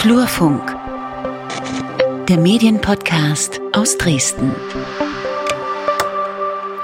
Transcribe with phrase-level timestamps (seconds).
[0.00, 0.74] Flurfunk,
[2.26, 4.50] der Medienpodcast aus Dresden.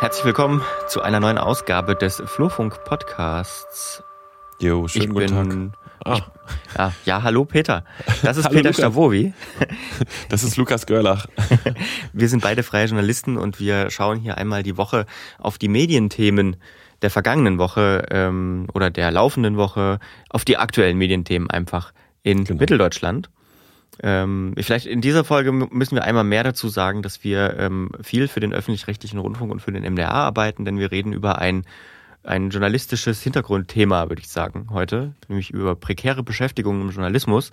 [0.01, 4.03] Herzlich willkommen zu einer neuen Ausgabe des Flurfunk Podcasts.
[4.61, 5.79] Jo, schönen ich guten bin, Tag.
[6.05, 6.17] Ah.
[6.17, 7.87] Ich, ja, ja, hallo Peter.
[8.23, 8.77] Das ist Peter Lukas.
[8.77, 9.33] Stavovi.
[10.29, 11.27] Das ist Lukas Görlach.
[12.13, 15.07] Wir sind beide freie Journalisten und wir schauen hier einmal die Woche
[15.39, 16.57] auf die Medienthemen
[17.01, 21.93] der vergangenen Woche ähm, oder der laufenden Woche, auf die aktuellen Medienthemen einfach
[22.27, 22.59] in Genau.
[22.61, 23.31] Mitteldeutschland.
[24.03, 28.29] Ähm, vielleicht in dieser Folge müssen wir einmal mehr dazu sagen, dass wir ähm, viel
[28.29, 31.65] für den öffentlich-rechtlichen Rundfunk und für den MDR arbeiten, denn wir reden über ein,
[32.25, 37.53] ein journalistisches Hintergrundthema, würde ich sagen, heute, nämlich über prekäre Beschäftigung im Journalismus.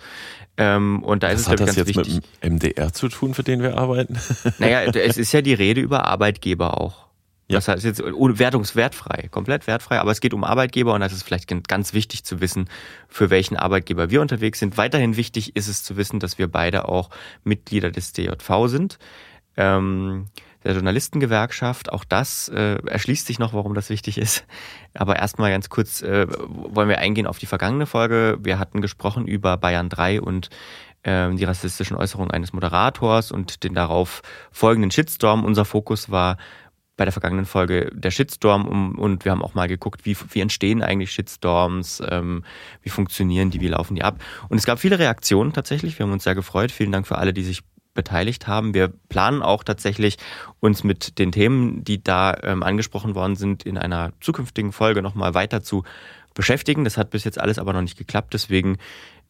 [0.58, 2.14] Ähm, und da ist Was es, hat das ganz jetzt wichtig.
[2.16, 4.18] mit dem MDR zu tun, für den wir arbeiten?
[4.58, 7.06] Naja, es ist ja die Rede über Arbeitgeber auch.
[7.54, 7.58] Ja.
[7.58, 11.48] Das heißt jetzt wertungswertfrei, komplett wertfrei, aber es geht um Arbeitgeber und das ist vielleicht
[11.68, 12.68] ganz wichtig zu wissen,
[13.08, 14.76] für welchen Arbeitgeber wir unterwegs sind.
[14.76, 17.10] Weiterhin wichtig ist es zu wissen, dass wir beide auch
[17.44, 18.98] Mitglieder des DJV sind,
[19.56, 20.26] ähm,
[20.64, 21.92] der Journalistengewerkschaft.
[21.92, 24.44] Auch das äh, erschließt sich noch, warum das wichtig ist.
[24.94, 28.38] Aber erstmal ganz kurz äh, wollen wir eingehen auf die vergangene Folge.
[28.40, 30.50] Wir hatten gesprochen über Bayern 3 und
[31.04, 35.44] ähm, die rassistischen Äußerungen eines Moderators und den darauf folgenden Shitstorm.
[35.44, 36.38] Unser Fokus war
[36.96, 40.40] bei der vergangenen Folge der Shitstorm um, und wir haben auch mal geguckt, wie, wie
[40.40, 42.44] entstehen eigentlich Shitstorms, ähm,
[42.82, 44.22] wie funktionieren die, wie laufen die ab.
[44.48, 45.98] Und es gab viele Reaktionen tatsächlich.
[45.98, 46.70] Wir haben uns sehr gefreut.
[46.70, 47.62] Vielen Dank für alle, die sich
[47.94, 48.74] beteiligt haben.
[48.74, 50.18] Wir planen auch tatsächlich,
[50.60, 55.34] uns mit den Themen, die da ähm, angesprochen worden sind, in einer zukünftigen Folge nochmal
[55.34, 55.84] weiter zu
[56.34, 56.84] beschäftigen.
[56.84, 58.34] Das hat bis jetzt alles aber noch nicht geklappt.
[58.34, 58.78] Deswegen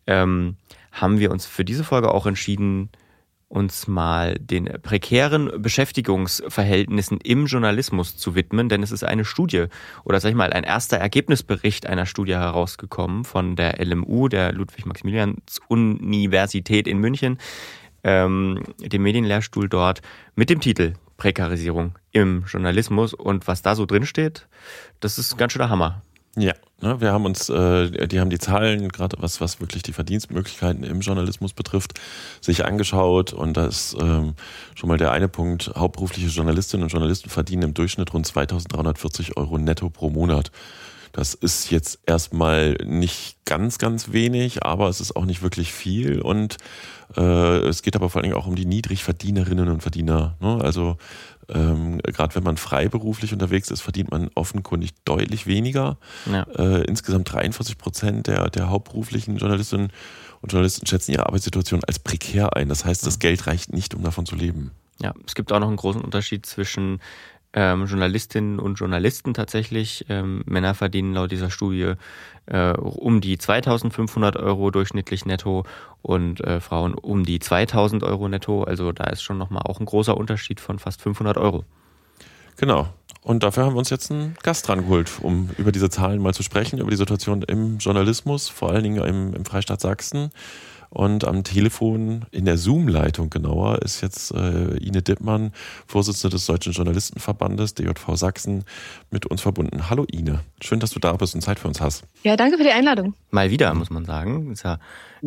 [0.06, 0.56] ähm,
[0.92, 2.90] haben wir uns für diese Folge auch entschieden,
[3.48, 9.66] uns mal den prekären Beschäftigungsverhältnissen im Journalismus zu widmen, denn es ist eine Studie
[10.04, 16.88] oder sag ich mal ein erster Ergebnisbericht einer Studie herausgekommen von der LMU, der Ludwig-Maximilians-Universität
[16.88, 17.38] in München,
[18.02, 20.00] ähm, dem Medienlehrstuhl dort,
[20.34, 24.48] mit dem Titel Prekarisierung im Journalismus und was da so drin steht,
[25.00, 26.02] das ist ein ganz schöner Hammer.
[26.36, 29.92] Ja, ne, wir haben uns, äh, die haben die Zahlen, gerade was, was wirklich die
[29.92, 32.00] Verdienstmöglichkeiten im Journalismus betrifft,
[32.40, 34.34] sich angeschaut und da ist ähm,
[34.74, 39.58] schon mal der eine Punkt, hauptberufliche Journalistinnen und Journalisten verdienen im Durchschnitt rund 2340 Euro
[39.58, 40.50] netto pro Monat.
[41.14, 46.20] Das ist jetzt erstmal nicht ganz, ganz wenig, aber es ist auch nicht wirklich viel
[46.20, 46.56] und
[47.16, 50.36] äh, es geht aber vor allen Dingen auch um die Niedrigverdienerinnen und Verdiener.
[50.40, 50.58] Ne?
[50.60, 50.96] Also
[51.48, 55.98] ähm, gerade wenn man freiberuflich unterwegs ist, verdient man offenkundig deutlich weniger.
[56.26, 56.42] Ja.
[56.58, 59.92] Äh, insgesamt 43 Prozent der, der hauptberuflichen Journalistinnen
[60.40, 62.68] und Journalisten schätzen ihre Arbeitssituation als prekär ein.
[62.68, 64.72] Das heißt, das Geld reicht nicht, um davon zu leben.
[65.00, 67.00] Ja, es gibt auch noch einen großen Unterschied zwischen
[67.54, 70.04] ähm, Journalistinnen und Journalisten tatsächlich.
[70.08, 71.94] Ähm, Männer verdienen laut dieser Studie
[72.46, 75.64] äh, um die 2500 Euro durchschnittlich netto
[76.02, 78.64] und äh, Frauen um die 2000 Euro netto.
[78.64, 81.64] Also da ist schon nochmal auch ein großer Unterschied von fast 500 Euro.
[82.56, 82.88] Genau.
[83.22, 86.34] Und dafür haben wir uns jetzt einen Gast dran geholt, um über diese Zahlen mal
[86.34, 90.30] zu sprechen, über die Situation im Journalismus, vor allen Dingen im, im Freistaat Sachsen.
[90.94, 95.50] Und am Telefon, in der Zoom-Leitung genauer, ist jetzt äh, Ine Dittmann,
[95.88, 98.64] Vorsitzende des Deutschen Journalistenverbandes, DJV Sachsen,
[99.10, 99.90] mit uns verbunden.
[99.90, 102.04] Hallo Ine, schön, dass du da bist und Zeit für uns hast.
[102.22, 103.14] Ja, danke für die Einladung.
[103.32, 104.52] Mal wieder, muss man sagen.
[104.52, 104.78] Ist ja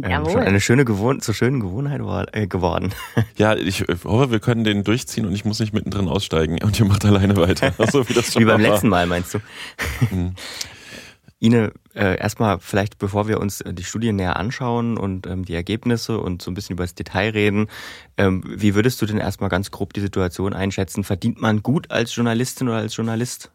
[0.02, 2.94] ähm, schon eine schöne Gewohn zur schönen Gewohnheit war, äh, geworden.
[3.38, 6.86] Ja, ich hoffe, wir können den durchziehen und ich muss nicht mittendrin aussteigen und ihr
[6.86, 7.74] macht alleine weiter.
[7.92, 9.40] So wie das schon Wie beim letzten Mal, meinst du?
[10.12, 10.34] Mhm.
[11.40, 15.56] Ine, äh, erstmal vielleicht, bevor wir uns äh, die Studie näher anschauen und ähm, die
[15.56, 17.68] Ergebnisse und so ein bisschen über das Detail reden,
[18.18, 21.04] ähm, wie würdest du denn erstmal ganz grob die Situation einschätzen?
[21.04, 23.52] Verdient man gut als Journalistin oder als Journalist?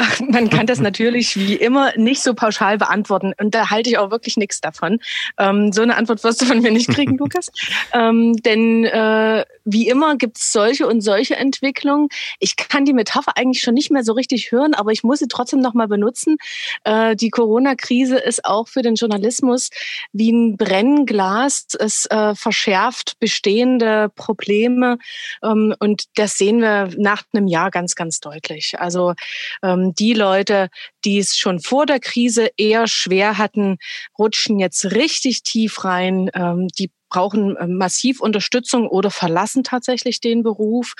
[0.00, 3.32] Ach, man kann das natürlich wie immer nicht so pauschal beantworten.
[3.40, 5.00] Und da halte ich auch wirklich nichts davon.
[5.38, 7.50] Ähm, so eine Antwort wirst du von mir nicht kriegen, Lukas.
[7.92, 12.10] Ähm, denn äh, wie immer gibt es solche und solche Entwicklungen.
[12.38, 15.26] Ich kann die Metapher eigentlich schon nicht mehr so richtig hören, aber ich muss sie
[15.26, 16.36] trotzdem nochmal benutzen.
[16.84, 19.70] Äh, die Corona-Krise ist auch für den Journalismus
[20.12, 21.66] wie ein Brennglas.
[21.76, 24.98] Es äh, verschärft bestehende Probleme.
[25.42, 28.78] Ähm, und das sehen wir nach einem Jahr ganz, ganz deutlich.
[28.78, 29.14] Also
[29.64, 30.68] ähm, die Leute,
[31.04, 33.78] die es schon vor der Krise eher schwer hatten,
[34.18, 36.30] rutschen jetzt richtig tief rein.
[36.34, 40.94] Ähm, die brauchen äh, massiv Unterstützung oder verlassen tatsächlich den Beruf.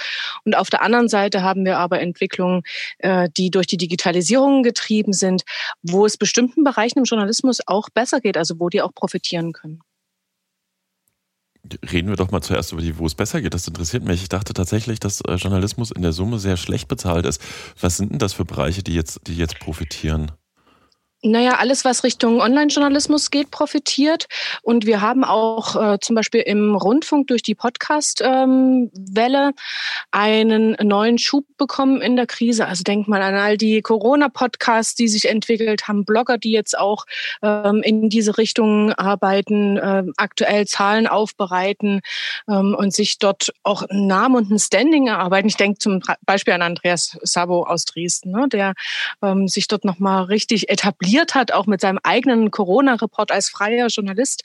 [0.44, 2.62] Und auf der anderen Seite haben wir aber Entwicklungen,
[2.98, 5.42] äh, die durch die Digitalisierung getrieben sind,
[5.82, 9.80] wo es bestimmten Bereichen im Journalismus auch besser geht, also wo die auch profitieren können.
[11.90, 13.54] Reden wir doch mal zuerst über die, wo es besser geht.
[13.54, 14.22] Das interessiert mich.
[14.22, 17.40] Ich dachte tatsächlich, dass äh, Journalismus in der Summe sehr schlecht bezahlt ist.
[17.80, 20.32] Was sind denn das für Bereiche, die jetzt, die jetzt profitieren?
[21.22, 24.26] Naja, alles, was Richtung Online-Journalismus geht, profitiert.
[24.62, 29.54] Und wir haben auch äh, zum Beispiel im Rundfunk durch die Podcast-Welle ähm,
[30.12, 32.66] einen neuen Schub bekommen in der Krise.
[32.66, 37.04] Also denkt mal an all die Corona-Podcasts, die sich entwickelt haben, Blogger, die jetzt auch
[37.42, 42.00] ähm, in diese Richtung arbeiten, äh, aktuell Zahlen aufbereiten
[42.48, 45.48] ähm, und sich dort auch einen Namen und ein Standing erarbeiten.
[45.48, 48.74] Ich denke zum Beispiel an Andreas Sabo aus Dresden, ne, der
[49.20, 53.88] ähm, sich dort nochmal richtig etabliert etabliert hat, auch mit seinem eigenen Corona-Report als freier
[53.88, 54.42] Journalist.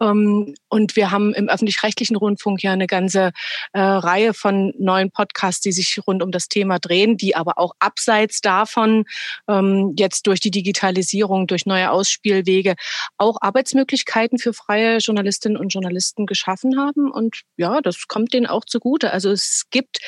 [0.00, 3.32] Ähm, und wir haben im öffentlich-rechtlichen Rundfunk ja eine ganze
[3.72, 7.72] äh, Reihe von neuen Podcasts, die sich rund um das Thema drehen, die aber auch
[7.78, 9.04] abseits davon
[9.48, 12.74] ähm, jetzt durch die Digitalisierung, durch neue Ausspielwege
[13.18, 17.10] auch Arbeitsmöglichkeiten für freie Journalistinnen und Journalisten geschaffen haben.
[17.10, 19.12] Und ja, das kommt denen auch zugute.
[19.12, 19.98] Also es gibt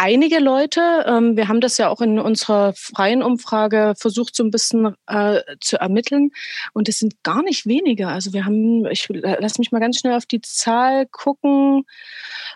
[0.00, 4.50] einige Leute, ähm, wir haben das ja auch in unserer freien Umfrage versucht, so ein
[4.50, 6.30] bisschen äh, zu ermitteln.
[6.72, 8.08] Und es sind gar nicht wenige.
[8.08, 11.84] Also wir haben, ich lass mich mal ganz schnell auf die Zahl gucken.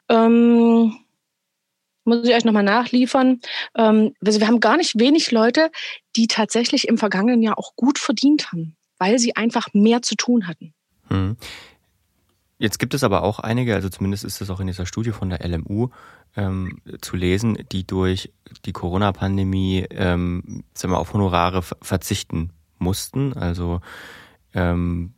[0.09, 0.97] Ähm,
[2.05, 3.41] muss ich euch nochmal nachliefern.
[3.77, 5.71] Ähm, also wir haben gar nicht wenig Leute,
[6.17, 10.47] die tatsächlich im vergangenen Jahr auch gut verdient haben, weil sie einfach mehr zu tun
[10.47, 10.73] hatten.
[11.09, 11.37] Hm.
[12.57, 15.29] Jetzt gibt es aber auch einige, also zumindest ist das auch in dieser Studie von
[15.29, 15.91] der LMU
[16.37, 18.33] ähm, zu lesen, die durch
[18.65, 23.33] die Corona-Pandemie ähm, sagen wir, auf Honorare verzichten mussten.
[23.35, 23.81] Also
[24.55, 25.15] ähm,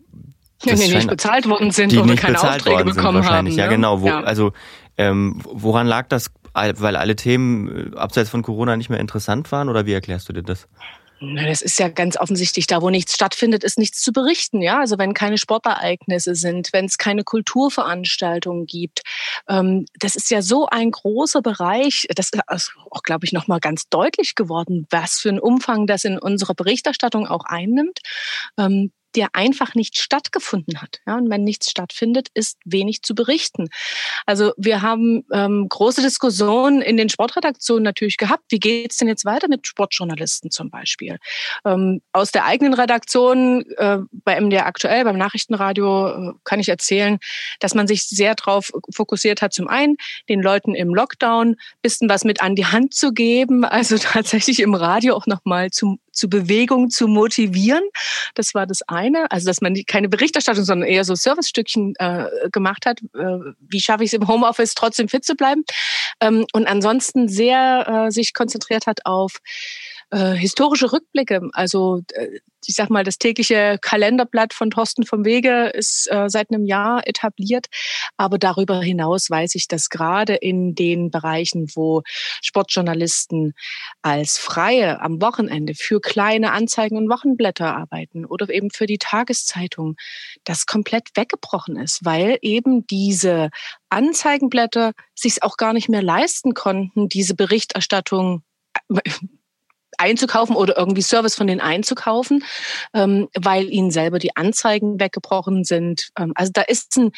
[0.62, 3.30] ja, die nicht bezahlt worden sind die oder nicht keine bezahlt Aufträge worden bekommen sind
[3.30, 3.54] wahrscheinlich.
[3.54, 3.58] haben.
[3.58, 3.76] Ja, ne?
[3.76, 4.00] genau.
[4.00, 4.20] Wo, ja.
[4.20, 4.52] Also
[4.96, 6.30] ähm, woran lag das?
[6.54, 10.32] Weil alle Themen äh, abseits von Corona nicht mehr interessant waren oder wie erklärst du
[10.32, 10.68] dir das?
[11.20, 14.60] Das ist ja ganz offensichtlich, da wo nichts stattfindet, ist nichts zu berichten.
[14.60, 19.00] Ja, also wenn keine Sportereignisse sind, wenn es keine Kulturveranstaltungen gibt,
[19.48, 22.06] ähm, das ist ja so ein großer Bereich.
[22.14, 26.04] Das ist auch, glaube ich, noch mal ganz deutlich geworden, was für einen Umfang das
[26.04, 28.00] in unserer Berichterstattung auch einnimmt.
[28.58, 31.00] Ähm, der einfach nicht stattgefunden hat.
[31.06, 33.68] Ja, und wenn nichts stattfindet, ist wenig zu berichten.
[34.26, 38.44] Also wir haben ähm, große Diskussionen in den Sportredaktionen natürlich gehabt.
[38.50, 41.18] Wie geht es denn jetzt weiter mit Sportjournalisten zum Beispiel?
[41.64, 47.18] Ähm, aus der eigenen Redaktion äh, bei MDR aktuell, beim Nachrichtenradio, äh, kann ich erzählen,
[47.60, 49.96] dass man sich sehr darauf fokussiert hat, zum einen
[50.28, 54.74] den Leuten im Lockdown bisschen was mit an die Hand zu geben, also tatsächlich im
[54.74, 57.82] Radio auch nochmal zu, zu Bewegung zu motivieren.
[58.34, 62.86] Das war das eine also dass man keine Berichterstattung, sondern eher so Servicestückchen äh, gemacht
[62.86, 63.00] hat.
[63.14, 65.64] Äh, wie schaffe ich es im Homeoffice trotzdem fit zu bleiben?
[66.20, 69.38] Ähm, und ansonsten sehr äh, sich konzentriert hat auf
[70.10, 71.48] äh, historische Rückblicke.
[71.52, 72.38] Also äh,
[72.68, 77.06] ich sag mal, das tägliche Kalenderblatt von Thorsten vom Wege ist äh, seit einem Jahr
[77.06, 77.66] etabliert.
[78.16, 82.02] Aber darüber hinaus weiß ich, dass gerade in den Bereichen, wo
[82.42, 83.54] Sportjournalisten
[84.02, 89.96] als Freie am Wochenende für kleine Anzeigen und Wochenblätter arbeiten oder eben für die Tageszeitung,
[90.44, 93.50] das komplett weggebrochen ist, weil eben diese
[93.90, 98.42] Anzeigenblätter sich auch gar nicht mehr leisten konnten, diese Berichterstattung
[99.98, 102.44] einzukaufen oder irgendwie Service von denen einzukaufen,
[102.94, 106.10] ähm, weil ihnen selber die Anzeigen weggebrochen sind.
[106.18, 107.12] Ähm, also da ist ein,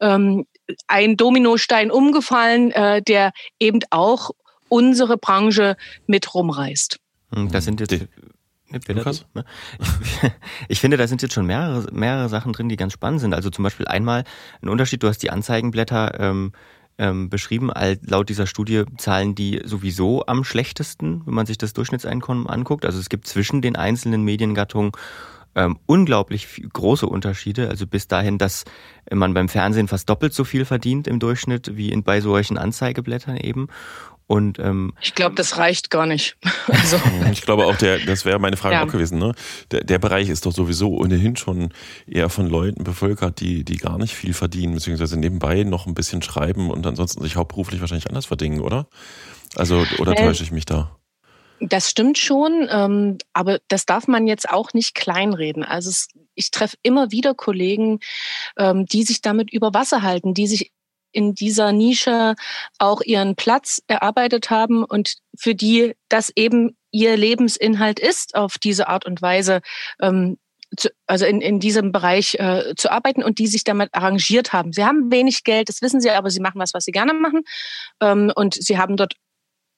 [0.00, 0.46] ähm,
[0.86, 4.30] ein Dominostein umgefallen, äh, der eben auch
[4.68, 5.76] unsere Branche
[6.06, 6.98] mit rumreißt.
[7.32, 8.08] Hm, das sind jetzt
[8.88, 9.26] Lukas?
[9.34, 9.44] Ne?
[9.78, 10.30] Ich,
[10.68, 13.34] ich, finde, da sind jetzt schon mehrere, mehrere Sachen drin, die ganz spannend sind.
[13.34, 14.24] Also zum Beispiel einmal
[14.62, 16.52] ein Unterschied, du hast die Anzeigenblätter ähm,
[16.98, 17.70] ähm, beschrieben.
[18.06, 22.84] Laut dieser Studie zahlen die sowieso am schlechtesten, wenn man sich das Durchschnittseinkommen anguckt.
[22.84, 24.92] Also es gibt zwischen den einzelnen Mediengattungen
[25.54, 27.68] ähm, unglaublich große Unterschiede.
[27.68, 28.64] Also bis dahin, dass
[29.12, 33.36] man beim Fernsehen fast doppelt so viel verdient im Durchschnitt wie in, bei solchen Anzeigeblättern
[33.36, 33.68] eben.
[34.26, 36.36] Und ähm, ich glaube, das reicht gar nicht.
[36.66, 36.98] also.
[37.32, 38.84] Ich glaube auch, der, das wäre meine Frage ja.
[38.84, 39.18] auch gewesen.
[39.18, 39.34] Ne?
[39.70, 41.70] Der, der Bereich ist doch sowieso ohnehin schon
[42.06, 46.22] eher von Leuten bevölkert, die, die gar nicht viel verdienen, beziehungsweise nebenbei noch ein bisschen
[46.22, 48.86] schreiben und ansonsten sich hauptberuflich wahrscheinlich anders verdienen, oder?
[49.56, 50.96] Also, oder äh, täusche ich mich da?
[51.60, 55.64] Das stimmt schon, ähm, aber das darf man jetzt auch nicht kleinreden.
[55.64, 58.00] Also es, ich treffe immer wieder Kollegen,
[58.58, 60.72] ähm, die sich damit über Wasser halten, die sich
[61.14, 62.34] in dieser Nische
[62.78, 68.88] auch ihren Platz erarbeitet haben und für die das eben ihr Lebensinhalt ist, auf diese
[68.88, 69.60] Art und Weise
[70.00, 70.38] ähm,
[70.76, 74.72] zu, also in, in diesem Bereich äh, zu arbeiten und die sich damit arrangiert haben.
[74.72, 77.42] Sie haben wenig Geld, das wissen sie, aber sie machen was, was sie gerne machen.
[78.00, 79.14] Ähm, und sie haben dort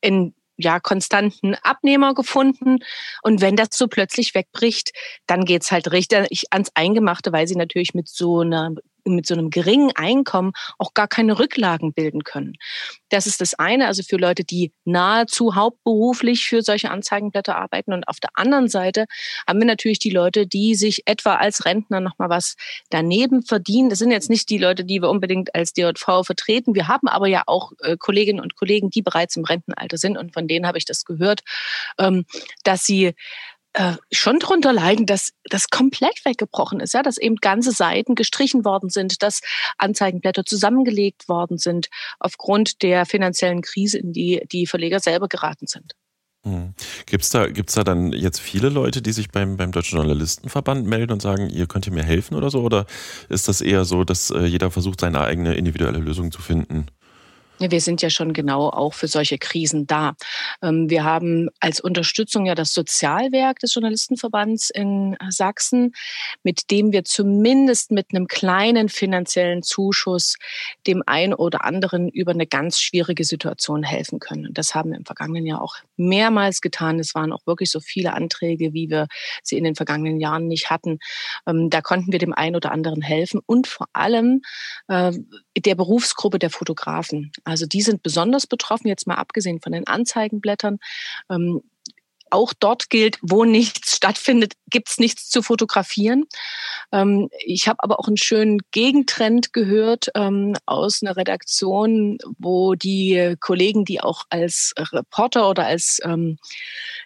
[0.00, 2.78] in ja, konstanten Abnehmer gefunden.
[3.22, 4.92] Und wenn das so plötzlich wegbricht,
[5.26, 8.70] dann geht's halt richtig ans Eingemachte, weil sie natürlich mit so einer
[9.14, 12.54] mit so einem geringen Einkommen auch gar keine Rücklagen bilden können.
[13.10, 17.92] Das ist das eine, also für Leute, die nahezu hauptberuflich für solche Anzeigenblätter arbeiten.
[17.92, 19.06] Und auf der anderen Seite
[19.46, 22.56] haben wir natürlich die Leute, die sich etwa als Rentner nochmal was
[22.90, 23.90] daneben verdienen.
[23.90, 26.74] Das sind jetzt nicht die Leute, die wir unbedingt als DJV vertreten.
[26.74, 30.16] Wir haben aber ja auch äh, Kolleginnen und Kollegen, die bereits im Rentenalter sind.
[30.16, 31.42] Und von denen habe ich das gehört,
[31.98, 32.24] ähm,
[32.64, 33.14] dass sie
[33.76, 38.64] äh, schon drunter leiden, dass das komplett weggebrochen ist, ja, dass eben ganze Seiten gestrichen
[38.64, 39.42] worden sind, dass
[39.76, 45.92] Anzeigenblätter zusammengelegt worden sind aufgrund der finanziellen Krise, in die die Verleger selber geraten sind.
[46.44, 46.72] Hm.
[47.04, 51.12] Gibt's da, gibt's da dann jetzt viele Leute, die sich beim, beim Deutschen Journalistenverband melden
[51.12, 52.62] und sagen, ihr könnt ihr mir helfen oder so?
[52.62, 52.86] Oder
[53.28, 56.86] ist das eher so, dass äh, jeder versucht, seine eigene individuelle Lösung zu finden?
[57.58, 60.14] Wir sind ja schon genau auch für solche Krisen da.
[60.62, 65.94] Ähm, wir haben als Unterstützung ja das Sozialwerk des Journalistenverbands in Sachsen,
[66.42, 70.36] mit dem wir zumindest mit einem kleinen finanziellen Zuschuss
[70.86, 74.48] dem einen oder anderen über eine ganz schwierige Situation helfen können.
[74.48, 76.98] Und das haben wir im vergangenen Jahr auch mehrmals getan.
[76.98, 79.06] Es waren auch wirklich so viele Anträge, wie wir
[79.42, 80.98] sie in den vergangenen Jahren nicht hatten.
[81.46, 84.42] Ähm, da konnten wir dem einen oder anderen helfen und vor allem
[84.88, 85.12] äh,
[85.58, 87.32] der Berufsgruppe der Fotografen.
[87.46, 90.78] Also die sind besonders betroffen, jetzt mal abgesehen von den Anzeigenblättern.
[91.30, 91.62] Ähm,
[92.30, 96.24] auch dort gilt, wo nichts stattfindet, gibt's nichts zu fotografieren.
[96.90, 103.36] Ähm, ich habe aber auch einen schönen Gegentrend gehört ähm, aus einer Redaktion, wo die
[103.38, 106.38] Kollegen, die auch als Reporter oder als ähm,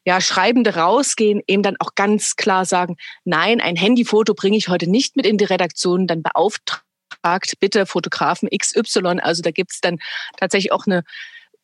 [0.06, 4.88] ja, Schreibende rausgehen, eben dann auch ganz klar sagen, nein, ein Handyfoto bringe ich heute
[4.88, 6.89] nicht mit in die Redaktion, dann beauftragen
[7.22, 9.20] fragt, bitte Fotografen XY.
[9.20, 9.98] Also da gibt es dann
[10.36, 11.04] tatsächlich auch eine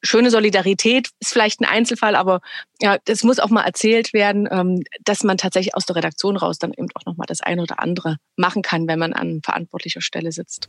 [0.02, 2.40] schöne Solidarität, ist vielleicht ein Einzelfall, aber
[2.80, 6.58] ja, das muss auch mal erzählt werden, ähm, dass man tatsächlich aus der Redaktion raus
[6.58, 10.32] dann eben auch nochmal das eine oder andere machen kann, wenn man an verantwortlicher Stelle
[10.32, 10.68] sitzt.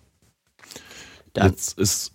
[1.36, 2.14] Jetzt ist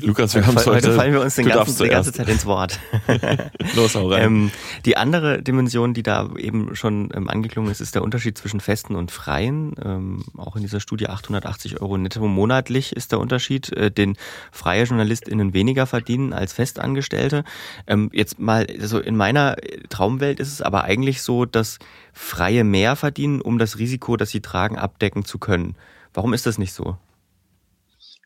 [0.00, 2.80] Lukas, wir haben heute, heute fallen wir uns den ganzen, die ganze Zeit ins Wort.
[3.76, 4.22] Los, hau rein.
[4.22, 4.50] Ähm,
[4.86, 8.96] die andere Dimension, die da eben schon ähm, angeklungen ist, ist der Unterschied zwischen festen
[8.96, 9.74] und freien.
[9.84, 14.16] Ähm, auch in dieser Studie 880 Euro netto monatlich ist der Unterschied, äh, den
[14.50, 17.44] freie JournalistInnen weniger verdienen als Festangestellte.
[17.86, 19.56] Ähm, jetzt mal, also in meiner
[19.90, 21.78] Traumwelt ist es aber eigentlich so, dass
[22.14, 25.76] Freie mehr verdienen, um das Risiko, das sie tragen, abdecken zu können.
[26.14, 26.96] Warum ist das nicht so?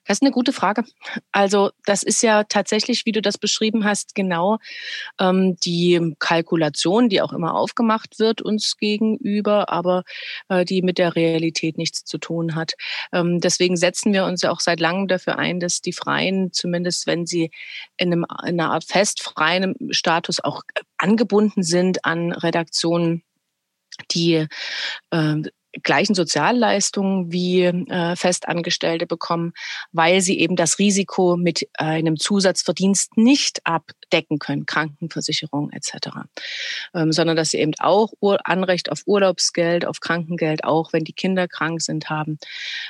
[0.07, 0.85] Das ist eine gute Frage.
[1.31, 4.59] Also das ist ja tatsächlich, wie du das beschrieben hast, genau
[5.21, 10.05] ähm, die Kalkulation, die auch immer aufgemacht wird uns gegenüber, aber
[10.49, 12.73] äh, die mit der Realität nichts zu tun hat.
[13.13, 17.07] Ähm, deswegen setzen wir uns ja auch seit langem dafür ein, dass die Freien, zumindest
[17.07, 17.51] wenn sie
[17.97, 20.63] in, einem, in einer Art festfreien Status auch
[20.97, 23.23] angebunden sind an Redaktionen,
[24.13, 24.47] die
[25.11, 25.43] äh,
[25.83, 29.53] gleichen Sozialleistungen wie äh, Festangestellte bekommen,
[29.93, 36.09] weil sie eben das Risiko mit einem Zusatzverdienst nicht abdecken können, Krankenversicherung etc.,
[36.95, 41.13] ähm, sondern dass sie eben auch Ur Anrecht auf Urlaubsgeld, auf Krankengeld, auch wenn die
[41.13, 42.39] Kinder krank sind, haben,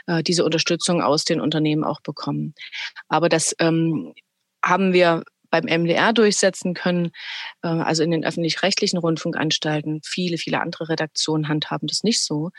[0.06, 2.54] äh, diese Unterstützung aus den Unternehmen auch bekommen.
[3.08, 4.14] Aber das ähm,
[4.62, 7.10] haben wir beim MDR durchsetzen können,
[7.62, 10.00] äh, also in den öffentlich-rechtlichen Rundfunkanstalten.
[10.04, 12.50] Viele, viele andere Redaktionen handhaben das nicht so.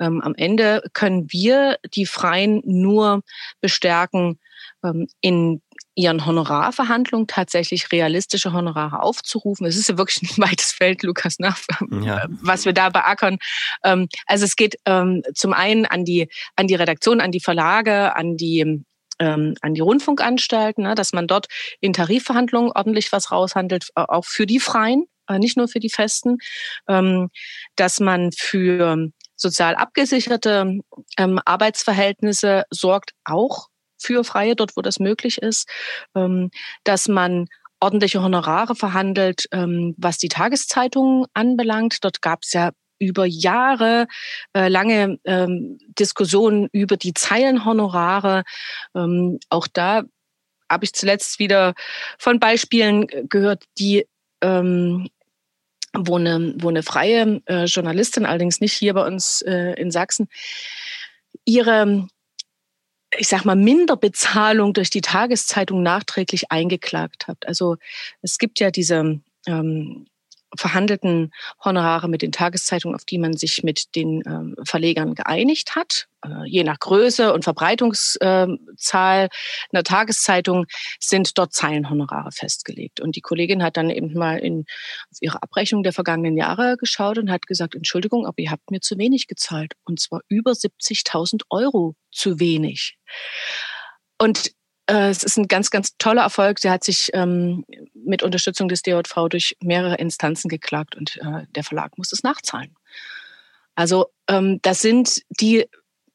[0.00, 3.22] Ähm, am Ende können wir die Freien nur
[3.60, 4.38] bestärken,
[4.84, 5.62] ähm, in
[5.94, 9.66] ihren Honorarverhandlungen tatsächlich realistische Honorare aufzurufen.
[9.66, 12.26] Es ist ja wirklich ein weites Feld, Lukas, nach, ne, ja.
[12.42, 13.38] was wir da beackern.
[13.84, 14.76] Ähm, also es geht
[15.34, 18.84] zum einen an die, an die Redaktion, an die Verlage, an die
[19.18, 21.46] ähm, an die Rundfunkanstalten, ne, dass man dort
[21.80, 25.90] in Tarifverhandlungen ordentlich was raushandelt, äh, auch für die Freien, äh, nicht nur für die
[25.90, 26.38] Festen,
[26.88, 27.30] ähm,
[27.76, 30.80] dass man für sozial abgesicherte
[31.16, 35.68] ähm, Arbeitsverhältnisse sorgt, auch für Freie, dort wo das möglich ist,
[36.14, 36.50] ähm,
[36.84, 37.46] dass man
[37.80, 41.98] ordentliche Honorare verhandelt, ähm, was die Tageszeitungen anbelangt.
[42.02, 44.06] Dort gab es ja über Jahre
[44.54, 48.44] äh, lange ähm, Diskussionen über die Zeilenhonorare.
[48.94, 50.02] Ähm, auch da
[50.70, 51.74] habe ich zuletzt wieder
[52.18, 54.06] von Beispielen gehört, die
[54.42, 55.08] ähm,
[55.94, 60.28] wo eine, wo eine freie äh, Journalistin, allerdings nicht hier bei uns äh, in Sachsen,
[61.44, 62.06] ihre,
[63.16, 67.46] ich sag mal, Minderbezahlung durch die Tageszeitung nachträglich eingeklagt hat.
[67.46, 67.76] Also
[68.22, 70.06] es gibt ja diese ähm,
[70.56, 71.32] verhandelten
[71.64, 76.08] Honorare mit den Tageszeitungen, auf die man sich mit den ähm, Verlegern geeinigt hat.
[76.24, 79.28] Äh, je nach Größe und Verbreitungszahl äh,
[79.72, 80.66] einer Tageszeitung
[80.98, 83.00] sind dort Zeilenhonorare festgelegt.
[83.00, 84.64] Und die Kollegin hat dann eben mal in,
[85.10, 88.80] auf ihre Abrechnung der vergangenen Jahre geschaut und hat gesagt, Entschuldigung, aber ihr habt mir
[88.80, 89.74] zu wenig gezahlt.
[89.84, 92.98] Und zwar über 70.000 Euro zu wenig.
[94.20, 94.52] Und
[94.90, 96.60] es ist ein ganz, ganz toller Erfolg.
[96.62, 97.64] Der hat sich ähm,
[97.94, 102.74] mit Unterstützung des DJV durch mehrere Instanzen geklagt und äh, der Verlag muss es nachzahlen.
[103.74, 105.66] Also ähm, das sind die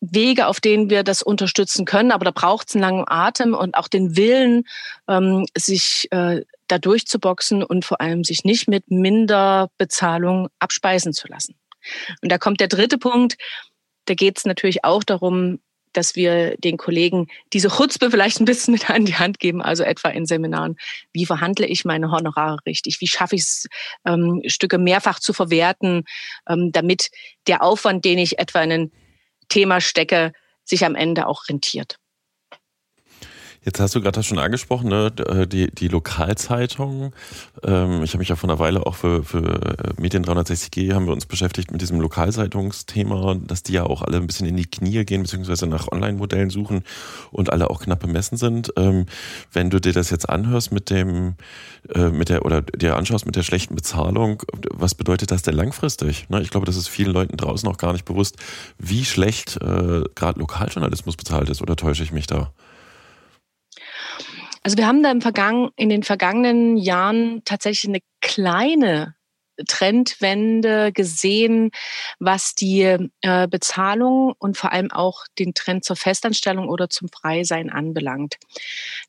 [0.02, 3.76] Wege, auf denen wir das unterstützen können, aber da braucht es einen langen Atem und
[3.76, 4.64] auch den Willen,
[5.08, 11.56] ähm, sich äh, da durchzuboxen und vor allem sich nicht mit Minderbezahlung abspeisen zu lassen.
[12.22, 13.38] Und da kommt der dritte Punkt.
[14.06, 15.60] Da geht es natürlich auch darum,
[15.94, 19.84] dass wir den Kollegen diese Chutzpe vielleicht ein bisschen mit an die Hand geben, also
[19.84, 20.76] etwa in Seminaren.
[21.12, 23.00] Wie verhandle ich meine Honorare richtig?
[23.02, 23.68] Wie schaffe ich es,
[24.06, 26.04] ähm, Stücke mehrfach zu verwerten,
[26.50, 27.10] ähm, damit
[27.48, 28.92] der Aufwand, den ich etwa in ein
[29.50, 30.34] Thema stecke,
[30.64, 31.98] sich am Ende auch rentiert?
[33.66, 35.12] Jetzt hast du gerade das schon angesprochen, ne?
[35.26, 37.14] Äh, die, die Lokalzeitung.
[37.64, 41.06] Ähm, ich habe mich ja vor einer Weile auch für, für äh, Medien 360G haben
[41.06, 44.66] wir uns beschäftigt mit diesem Lokalzeitungsthema, dass die ja auch alle ein bisschen in die
[44.66, 46.84] Knie gehen, beziehungsweise nach Online-Modellen suchen
[47.32, 48.74] und alle auch knapp bemessen sind.
[48.76, 49.06] Ähm,
[49.54, 51.36] wenn du dir das jetzt anhörst mit dem,
[51.96, 56.30] äh, mit der, oder dir anschaust mit der schlechten Bezahlung, was bedeutet das denn langfristig?
[56.30, 56.42] Ne?
[56.42, 58.36] Ich glaube, das ist vielen Leuten draußen auch gar nicht bewusst,
[58.78, 62.52] wie schlecht gerade Lokaljournalismus bezahlt ist, oder täusche ich mich da?
[64.64, 69.16] Also wir haben da im Vergangen, in den vergangenen Jahren tatsächlich eine kleine
[69.68, 71.72] Trendwende gesehen,
[72.20, 77.70] was die äh, Bezahlung und vor allem auch den Trend zur Festanstellung oder zum Freisein
[77.70, 78.38] anbelangt.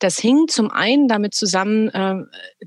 [0.00, 2.16] Das hing zum einen damit zusammen, äh,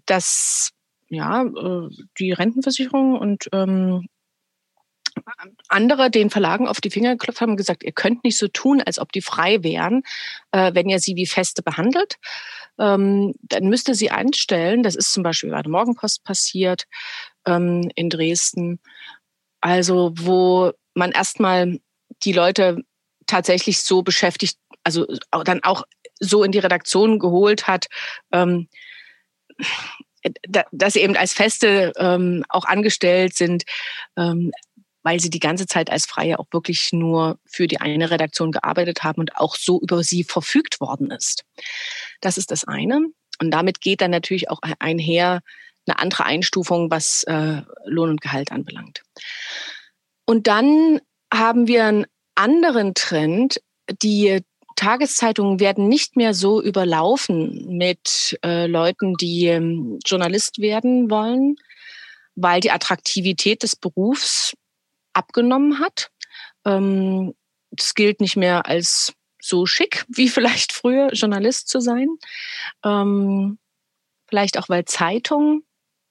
[0.05, 0.71] dass
[1.09, 4.07] ja äh, die Rentenversicherung und ähm,
[5.67, 8.81] andere den Verlagen auf die Finger geklopft haben und gesagt, ihr könnt nicht so tun,
[8.81, 10.03] als ob die frei wären,
[10.51, 12.17] äh, wenn ihr sie wie Feste behandelt.
[12.79, 16.85] Ähm, dann müsste sie einstellen, das ist zum Beispiel bei der Morgenpost passiert
[17.45, 18.79] ähm, in Dresden,
[19.61, 21.79] also wo man erstmal
[22.23, 22.83] die Leute
[23.25, 25.05] tatsächlich so beschäftigt, also
[25.43, 25.83] dann auch
[26.19, 27.87] so in die Redaktion geholt hat,
[28.31, 28.67] ähm,
[30.71, 33.63] dass sie eben als Feste ähm, auch angestellt sind,
[34.17, 34.51] ähm,
[35.07, 39.05] weil sie die ganze Zeit als Freie auch wirklich nur für die eine Redaktion gearbeitet
[39.05, 41.45] haben und auch so über sie verfügt worden ist.
[42.19, 43.05] Das ist das eine.
[43.41, 45.39] Und damit geht dann natürlich auch einher
[45.87, 49.03] eine andere Einstufung, was äh, Lohn und Gehalt anbelangt.
[50.25, 50.99] Und dann
[51.33, 53.61] haben wir einen anderen Trend.
[54.03, 54.41] Die
[54.75, 61.55] Tageszeitungen werden nicht mehr so überlaufen mit äh, Leuten, die ähm, Journalist werden wollen,
[62.35, 64.53] weil die Attraktivität des Berufs
[65.17, 66.11] abgenommen hat.
[66.65, 67.33] Ähm,
[67.71, 72.07] das gilt nicht mehr als so schick wie vielleicht früher Journalist zu sein.
[72.83, 73.59] Ähm,
[74.27, 75.63] vielleicht auch, weil Zeitung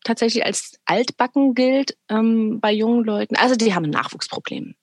[0.05, 3.37] tatsächlich als altbacken gilt ähm, bei jungen Leuten.
[3.37, 4.75] Also die haben ein Nachwuchsproblem.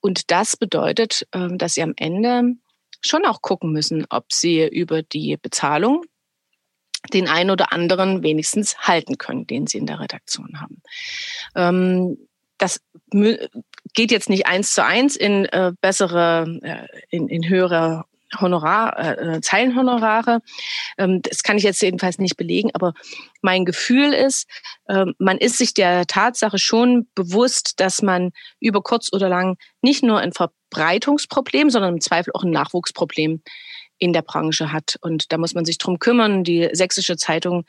[0.00, 2.54] Und das bedeutet, ähm, dass sie am Ende
[3.00, 6.04] schon auch gucken müssen, ob sie über die Bezahlung
[7.12, 10.82] den einen oder anderen wenigstens halten können, den sie in der Redaktion haben.
[11.54, 12.80] Ähm, das
[13.94, 18.04] geht jetzt nicht eins zu eins in äh, bessere, äh, in, in höhere
[18.40, 20.40] Honorar, äh, Zeilenhonorare.
[20.98, 22.94] Ähm, das kann ich jetzt jedenfalls nicht belegen, aber
[23.42, 24.48] mein Gefühl ist,
[24.86, 30.02] äh, man ist sich der Tatsache schon bewusst, dass man über kurz oder lang nicht
[30.02, 33.42] nur ein Verbreitungsproblem, sondern im Zweifel auch ein Nachwuchsproblem
[33.98, 34.96] in der Branche hat.
[35.00, 36.44] Und da muss man sich drum kümmern.
[36.44, 37.64] Die Sächsische Zeitung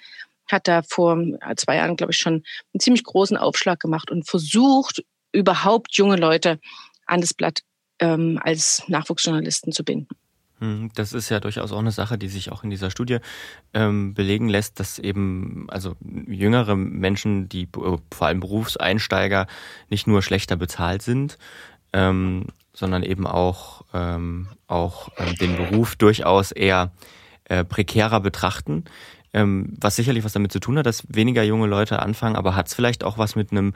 [0.48, 4.28] hat da vor äh, zwei Jahren, glaube ich, schon einen ziemlich großen Aufschlag gemacht und
[4.28, 6.60] versucht, überhaupt junge Leute
[7.06, 7.62] an das Blatt
[8.00, 10.08] ähm, als Nachwuchsjournalisten zu binden.
[10.60, 13.18] Hm, das ist ja durchaus auch eine Sache, die sich auch in dieser Studie
[13.74, 15.96] ähm, belegen lässt, dass eben also
[16.28, 19.48] jüngere Menschen, die äh, vor allem Berufseinsteiger,
[19.90, 21.38] nicht nur schlechter bezahlt sind,
[21.92, 26.92] ähm, sondern eben auch ähm, auch ähm, den Beruf durchaus eher
[27.46, 28.86] äh, prekärer betrachten
[29.36, 32.68] ähm, was sicherlich was damit zu tun hat, dass weniger junge Leute anfangen, aber hat
[32.68, 33.74] es vielleicht auch was mit einem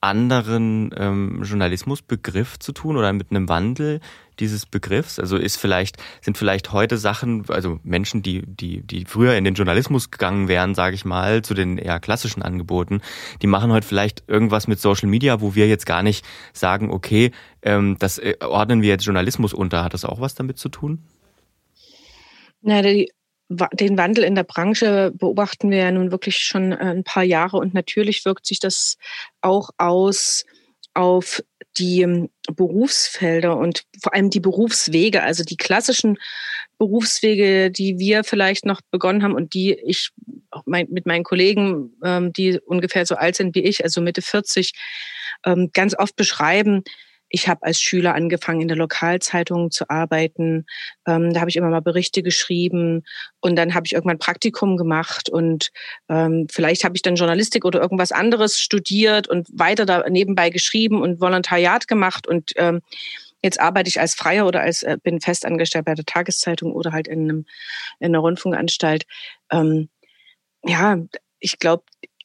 [0.00, 4.00] anderen ähm, Journalismusbegriff zu tun oder mit einem Wandel
[4.38, 5.18] dieses Begriffs?
[5.18, 9.54] Also ist vielleicht, sind vielleicht heute Sachen, also Menschen, die, die, die früher in den
[9.54, 13.00] Journalismus gegangen wären, sage ich mal, zu den eher klassischen Angeboten,
[13.42, 17.32] die machen heute vielleicht irgendwas mit Social Media, wo wir jetzt gar nicht sagen, okay,
[17.62, 19.82] ähm, das äh, ordnen wir jetzt Journalismus unter.
[19.82, 21.02] Hat das auch was damit zu tun?
[22.62, 23.10] Na, die
[23.50, 27.56] den Wandel in der Branche beobachten wir ja nun wirklich schon äh, ein paar Jahre.
[27.56, 28.96] Und natürlich wirkt sich das
[29.40, 30.44] auch aus
[30.94, 31.42] auf
[31.76, 36.18] die ähm, Berufsfelder und vor allem die Berufswege, also die klassischen
[36.78, 40.10] Berufswege, die wir vielleicht noch begonnen haben und die ich
[40.66, 44.72] mit meinen Kollegen, ähm, die ungefähr so alt sind wie ich, also Mitte 40,
[45.44, 46.82] ähm, ganz oft beschreiben,
[47.30, 50.66] ich habe als Schüler angefangen, in der Lokalzeitung zu arbeiten.
[51.06, 53.04] Ähm, da habe ich immer mal Berichte geschrieben
[53.40, 55.70] und dann habe ich irgendwann Praktikum gemacht und
[56.08, 61.00] ähm, vielleicht habe ich dann Journalistik oder irgendwas anderes studiert und weiter da nebenbei geschrieben
[61.00, 62.80] und Volontariat gemacht und ähm,
[63.42, 67.08] jetzt arbeite ich als Freier oder als äh, bin festangestellt bei der Tageszeitung oder halt
[67.08, 67.46] in, einem,
[68.00, 69.04] in einer Rundfunkanstalt.
[69.50, 69.88] Ähm,
[70.64, 70.98] ja,
[71.38, 71.84] ich glaube,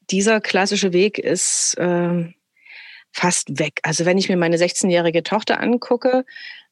[0.10, 2.34] dieser klassische Weg ist äh,
[3.15, 3.80] fast weg.
[3.84, 6.25] Also wenn ich mir meine 16-jährige Tochter angucke,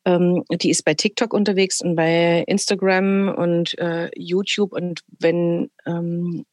[0.06, 6.46] ähm, die ist bei TikTok unterwegs und bei Instagram und äh, YouTube und wenn ähm,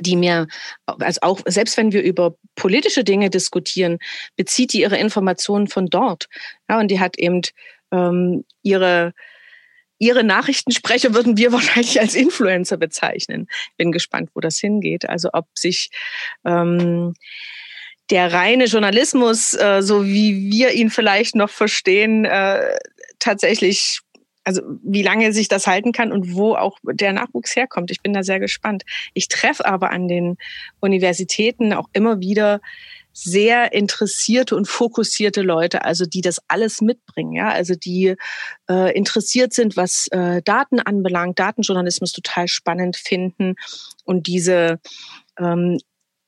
[0.00, 0.46] die mir,
[0.86, 3.98] also auch selbst wenn wir über politische Dinge diskutieren,
[4.36, 6.28] bezieht die ihre Informationen von dort.
[6.68, 7.42] Ja, und die hat eben
[7.90, 9.12] ähm, ihre
[10.00, 13.48] Ihre Nachrichtensprecher würden wir wahrscheinlich als Influencer bezeichnen.
[13.76, 15.08] Bin gespannt, wo das hingeht.
[15.08, 15.90] Also ob sich
[16.44, 17.14] ähm,
[18.10, 22.76] der reine Journalismus, äh, so wie wir ihn vielleicht noch verstehen, äh,
[23.18, 24.00] tatsächlich,
[24.44, 27.90] also wie lange sich das halten kann und wo auch der Nachwuchs herkommt.
[27.90, 28.84] Ich bin da sehr gespannt.
[29.12, 30.36] Ich treffe aber an den
[30.80, 32.60] Universitäten auch immer wieder
[33.12, 38.14] sehr interessierte und fokussierte Leute, also die das alles mitbringen, ja, also die
[38.70, 43.56] äh, interessiert sind, was äh, Daten anbelangt, Datenjournalismus total spannend finden
[44.04, 44.78] und diese
[45.36, 45.78] ähm,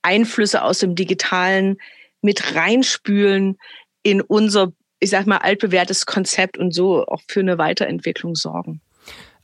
[0.02, 1.76] Einflüsse aus dem Digitalen
[2.22, 3.58] mit reinspülen
[4.02, 8.80] in unser, ich sag mal, altbewährtes Konzept und so auch für eine Weiterentwicklung sorgen.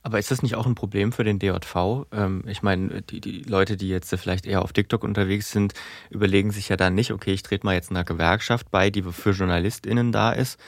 [0.03, 2.05] Aber ist das nicht auch ein Problem für den DJV?
[2.13, 5.73] Ähm, ich meine, die, die Leute, die jetzt vielleicht eher auf TikTok unterwegs sind,
[6.09, 9.31] überlegen sich ja dann nicht, okay, ich trete mal jetzt einer Gewerkschaft bei, die für
[9.31, 10.59] JournalistInnen da ist.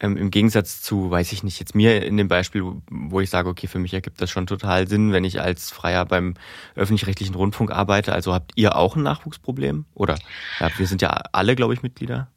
[0.00, 3.48] Ähm, Im Gegensatz zu, weiß ich nicht, jetzt mir in dem Beispiel, wo ich sage,
[3.48, 6.34] okay, für mich ergibt das schon total Sinn, wenn ich als Freier beim
[6.74, 8.12] öffentlich-rechtlichen Rundfunk arbeite.
[8.12, 9.84] Also habt ihr auch ein Nachwuchsproblem?
[9.94, 10.16] Oder
[10.58, 12.28] ja, wir sind ja alle, glaube ich, Mitglieder.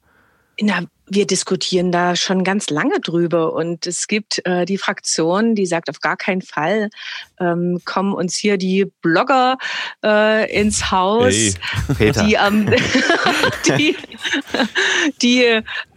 [0.60, 5.66] Na, wir diskutieren da schon ganz lange drüber und es gibt äh, die Fraktion, die
[5.66, 6.90] sagt auf gar keinen Fall
[7.40, 9.58] ähm, kommen uns hier die Blogger
[10.04, 11.56] äh, ins Haus,
[11.98, 12.74] hey, die ähm,
[13.68, 13.96] die,
[15.22, 15.44] die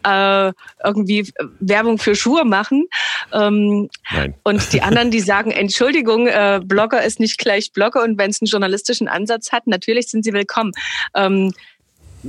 [0.05, 0.53] äh,
[0.85, 2.85] irgendwie Werbung für Schuhe machen
[3.33, 4.35] ähm, Nein.
[4.45, 8.41] und die anderen, die sagen Entschuldigung, äh, Blogger ist nicht gleich Blogger und wenn es
[8.41, 10.73] einen journalistischen Ansatz hat, natürlich sind sie willkommen.
[11.15, 11.53] Ähm,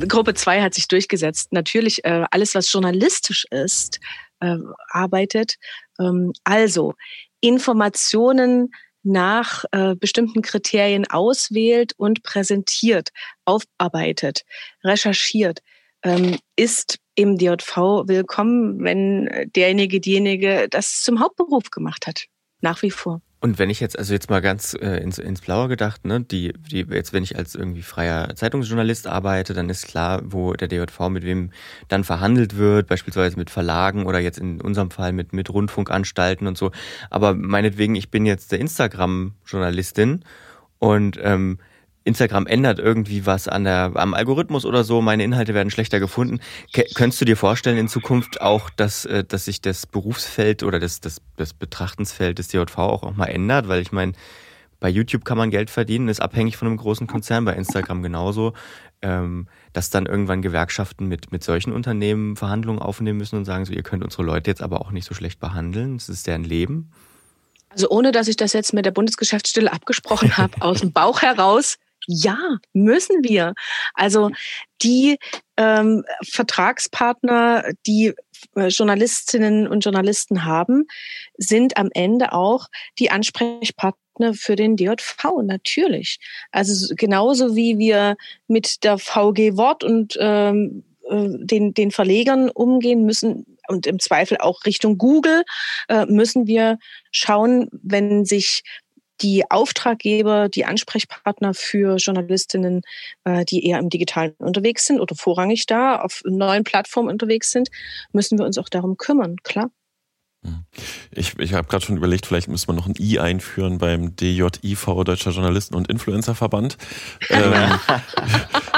[0.08, 1.52] Gruppe 2 hat sich durchgesetzt.
[1.52, 4.00] Natürlich äh, alles, was journalistisch ist,
[4.40, 4.58] äh,
[4.90, 5.56] arbeitet.
[6.00, 6.96] Ähm, also
[7.42, 8.72] Informationen
[9.04, 13.10] nach äh, bestimmten Kriterien auswählt und präsentiert,
[13.46, 14.44] aufarbeitet,
[14.84, 15.60] recherchiert,
[16.04, 22.26] ähm, ist im DJV willkommen, wenn derjenige, diejenige das zum Hauptberuf gemacht hat.
[22.62, 23.22] Nach wie vor.
[23.44, 26.54] Und wenn ich jetzt, also jetzt mal ganz äh, ins, ins Blaue gedacht, ne, die,
[26.54, 31.10] die, jetzt wenn ich als irgendwie freier Zeitungsjournalist arbeite, dann ist klar, wo der DJV
[31.10, 31.50] mit wem
[31.88, 36.56] dann verhandelt wird, beispielsweise mit Verlagen oder jetzt in unserem Fall mit, mit Rundfunkanstalten und
[36.56, 36.72] so.
[37.10, 40.24] Aber meinetwegen, ich bin jetzt der Instagram-Journalistin
[40.78, 41.58] und ähm,
[42.04, 46.40] Instagram ändert irgendwie was an der, am Algorithmus oder so, meine Inhalte werden schlechter gefunden.
[46.74, 50.80] K könntest du dir vorstellen in Zukunft auch, dass, äh, dass sich das Berufsfeld oder
[50.80, 53.68] das, das, das Betrachtensfeld des DJV auch, auch mal ändert?
[53.68, 54.14] Weil ich meine,
[54.80, 58.54] bei YouTube kann man Geld verdienen, ist abhängig von einem großen Konzern, bei Instagram genauso,
[59.04, 63.74] ähm, dass dann irgendwann Gewerkschaften mit, mit solchen Unternehmen Verhandlungen aufnehmen müssen und sagen so,
[63.74, 66.92] ihr könnt unsere Leute jetzt aber auch nicht so schlecht behandeln, das ist deren Leben.
[67.70, 71.78] Also ohne, dass ich das jetzt mit der Bundesgeschäftsstelle abgesprochen habe, aus dem Bauch heraus
[72.08, 73.54] ja, müssen wir.
[73.94, 74.32] Also
[74.82, 75.18] die
[75.58, 78.14] ähm, Vertragspartner, die
[78.56, 80.88] äh, Journalistinnen und Journalisten haben,
[81.38, 82.68] sind am Ende auch
[83.00, 86.20] die Ansprechpartner für den DJV, natürlich.
[86.52, 88.16] Also genauso wie wir
[88.48, 94.38] mit der VG Wort und ähm, äh, den, den Verlegern umgehen müssen und im Zweifel
[94.38, 95.44] auch Richtung Google,
[95.88, 96.78] äh, müssen wir
[97.12, 98.64] schauen, wenn sich
[99.22, 102.82] die Auftraggeber, die Ansprechpartner für Journalistinnen,
[103.24, 107.70] äh, die eher im Digitalen unterwegs sind oder vorrangig da auf neuen Plattformen unterwegs sind,
[108.14, 109.70] müssen wir uns auch darum kümmern, klar.
[111.14, 115.04] Ich, ich habe gerade schon überlegt, vielleicht müsste man noch ein I einführen beim DJIV,
[115.04, 116.78] Deutscher Journalisten- und Influencerverband.
[117.30, 117.80] ähm,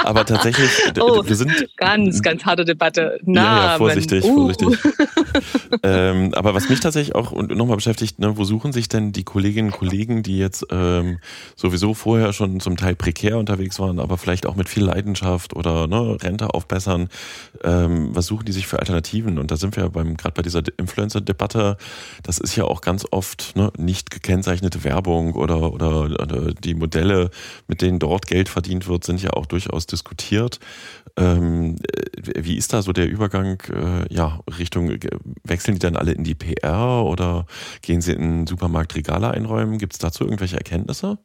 [0.04, 1.52] aber tatsächlich, oh, wir sind.
[1.76, 3.18] Ganz, ganz harte Debatte.
[3.22, 3.36] Namen.
[3.36, 4.34] Ja, ja, vorsichtig, uh.
[4.34, 4.78] vorsichtig.
[5.82, 9.68] ähm, aber was mich tatsächlich auch nochmal beschäftigt, ne, wo suchen sich denn die Kolleginnen
[9.70, 11.18] und Kollegen, die jetzt ähm,
[11.56, 15.86] sowieso vorher schon zum Teil prekär unterwegs waren, aber vielleicht auch mit viel Leidenschaft oder
[15.86, 17.08] ne, Rente aufbessern,
[17.62, 19.38] ähm, was suchen die sich für Alternativen?
[19.38, 23.56] Und da sind wir beim gerade bei dieser Influencer-Debatte, das ist ja auch ganz oft
[23.56, 27.30] ne, nicht gekennzeichnete Werbung oder, oder, oder die Modelle,
[27.68, 30.58] mit denen dort Geld verdient wird, sind ja auch durchaus diskutiert.
[31.16, 31.76] Ähm,
[32.16, 35.00] wie ist da so der Übergang äh, ja, Richtung, äh,
[35.44, 37.46] wechseln die dann alle in die PR oder
[37.82, 39.78] gehen sie in Supermarktregale einräumen?
[39.78, 41.18] Gibt es dazu irgendwelche Erkenntnisse?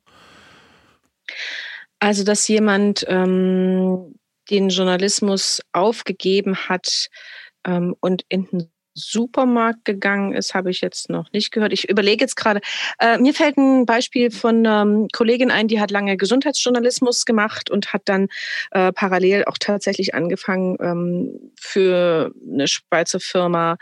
[1.99, 4.15] Also, dass jemand ähm,
[4.49, 7.09] den Journalismus aufgegeben hat
[7.65, 11.73] ähm, und in den Supermarkt gegangen ist, habe ich jetzt noch nicht gehört.
[11.73, 12.61] Ich überlege jetzt gerade,
[12.99, 17.93] äh, mir fällt ein Beispiel von ähm, Kollegin ein, die hat lange Gesundheitsjournalismus gemacht und
[17.93, 18.27] hat dann
[18.71, 23.77] äh, parallel auch tatsächlich angefangen, ähm, für eine Schweizer Firma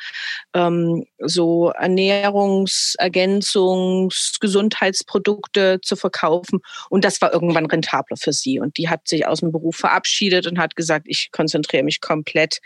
[0.54, 6.60] ähm, so Ernährungs-, Ergänzungs-, Gesundheitsprodukte zu verkaufen.
[6.90, 8.60] Und das war irgendwann rentabler für sie.
[8.60, 12.60] Und die hat sich aus dem Beruf verabschiedet und hat gesagt, ich konzentriere mich komplett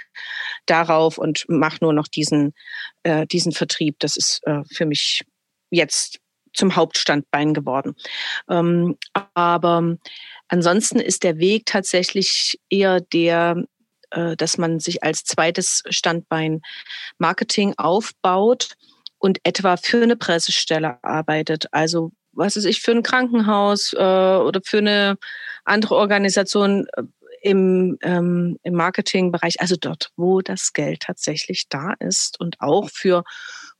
[0.65, 2.53] darauf und mache nur noch diesen diesen,
[3.03, 3.97] äh, diesen Vertrieb.
[3.99, 5.23] Das ist äh, für mich
[5.69, 6.19] jetzt
[6.53, 7.95] zum Hauptstandbein geworden.
[8.49, 8.97] Ähm,
[9.33, 9.97] aber
[10.49, 13.63] ansonsten ist der Weg tatsächlich eher der,
[14.11, 16.61] äh, dass man sich als zweites Standbein
[17.17, 18.75] Marketing aufbaut
[19.17, 21.67] und etwa für eine Pressestelle arbeitet.
[21.71, 25.17] Also was ist ich für ein Krankenhaus äh, oder für eine
[25.63, 27.03] andere Organisation äh,
[27.41, 33.23] im, ähm, im Marketingbereich, also dort, wo das Geld tatsächlich da ist und auch für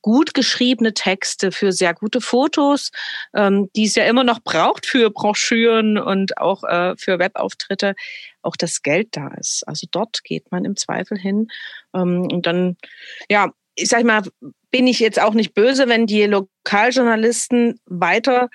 [0.02, 2.91] gut geschriebene Texte, für sehr gute Fotos,
[3.36, 7.95] ähm, die es ja immer noch braucht für Broschüren und auch äh, für Webauftritte,
[8.41, 9.63] auch das Geld da ist.
[9.67, 11.47] Also dort geht man im Zweifel hin.
[11.93, 12.78] Ähm, und dann,
[13.30, 14.24] ja, ich sag mal,
[14.71, 18.50] bin ich jetzt auch nicht böse, wenn die Lokaljournalisten weiter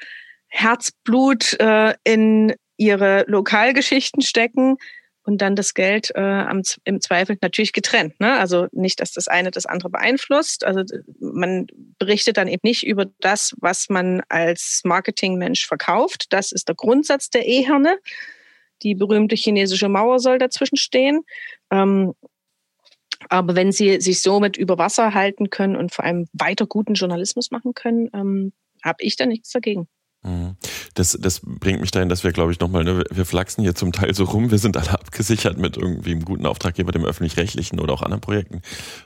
[0.49, 4.77] Herzblut äh, in ihre Lokalgeschichten stecken
[5.27, 8.19] und dann das Geld äh, am, im Zweifel natürlich getrennt.
[8.21, 8.39] Ne?
[8.39, 10.65] Also nicht, dass das eine das andere beeinflusst.
[10.65, 10.83] Also
[11.19, 11.67] man
[11.99, 16.27] berichtet dann eben nicht über das, was man als Marketingmensch verkauft.
[16.31, 17.99] Das ist der Grundsatz der Eherne.
[18.83, 21.23] Die berühmte chinesische Mauer soll dazwischen stehen.
[21.73, 22.15] Ähm,
[23.29, 27.51] aber wenn sie sich somit über Wasser halten können und vor allem weiter guten Journalismus
[27.51, 28.53] machen können, ähm,
[28.85, 29.89] habe ich da nichts dagegen.
[30.27, 30.57] Mhm.
[30.95, 33.93] Das, das bringt mich dahin, dass wir, glaube ich, nochmal, ne, wir flachsen hier zum
[33.93, 37.95] Teil so rum, wir sind alle abgesichert mit irgendwie einem guten Auftraggeber, dem öffentlich-rechtlichen oder
[37.95, 38.61] auch anderen Projekten.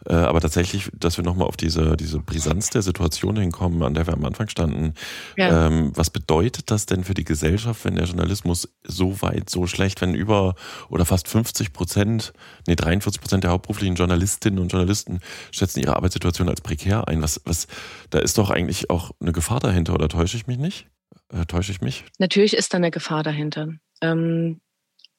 [0.07, 4.07] Äh, aber tatsächlich, dass wir nochmal auf diese, diese Brisanz der Situation hinkommen, an der
[4.07, 4.95] wir am Anfang standen.
[5.37, 5.67] Ja.
[5.67, 10.01] Ähm, was bedeutet das denn für die Gesellschaft, wenn der Journalismus so weit, so schlecht,
[10.01, 10.55] wenn über
[10.89, 12.33] oder fast 50 Prozent,
[12.67, 17.21] nee, 43 Prozent der hauptberuflichen Journalistinnen und Journalisten schätzen ihre Arbeitssituation als prekär ein?
[17.21, 17.67] Was, was,
[18.09, 20.87] da ist doch eigentlich auch eine Gefahr dahinter, oder täusche ich mich nicht?
[21.33, 22.05] Äh, täusche ich mich?
[22.19, 23.69] Natürlich ist da eine Gefahr dahinter.
[24.01, 24.61] Ähm,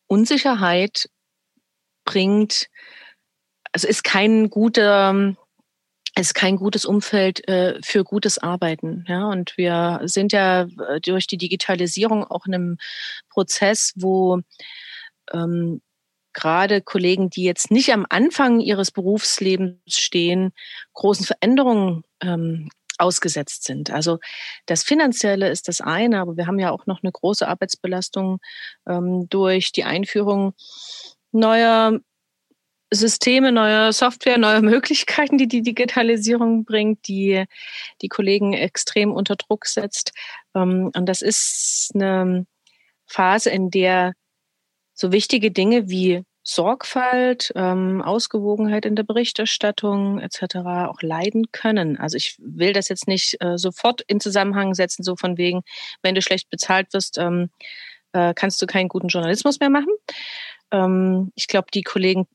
[0.08, 1.10] Unsicherheit
[2.04, 2.68] bringt,
[3.72, 5.36] also ist kein guter,
[6.18, 9.06] ist kein gutes Umfeld äh, für gutes Arbeiten.
[9.08, 12.78] Ja, und wir sind ja äh, durch die Digitalisierung auch in einem
[13.30, 14.42] Prozess, wo
[15.32, 15.82] ähm,
[16.34, 20.52] gerade Kollegen, die jetzt nicht am Anfang ihres Berufslebens stehen,
[20.94, 22.70] großen Veränderungen ähm,
[23.02, 23.92] ausgesetzt sind.
[23.92, 24.20] Also
[24.66, 28.40] das Finanzielle ist das eine, aber wir haben ja auch noch eine große Arbeitsbelastung
[28.88, 30.54] ähm, durch die Einführung
[31.32, 32.00] neuer
[32.94, 37.46] Systeme, neuer Software, neue Möglichkeiten, die die Digitalisierung bringt, die
[38.02, 40.12] die Kollegen extrem unter Druck setzt.
[40.56, 42.46] Ähm, und das ist eine
[43.08, 44.14] Phase, in der
[44.94, 50.56] so wichtige Dinge wie Sorgfalt, ähm, Ausgewogenheit in der Berichterstattung etc.
[50.88, 51.98] auch leiden können.
[51.98, 55.62] Also ich will das jetzt nicht äh, sofort in Zusammenhang setzen, so von wegen,
[56.02, 57.50] wenn du schlecht bezahlt wirst, ähm,
[58.14, 59.94] äh, kannst du keinen guten Journalismus mehr machen.
[60.72, 62.28] Ähm, ich glaube, die Kollegen,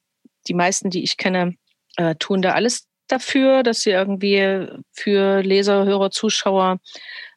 [0.49, 1.57] die meisten, die ich kenne,
[1.97, 6.79] äh, tun da alles dafür, dass sie irgendwie für Leser, Hörer, Zuschauer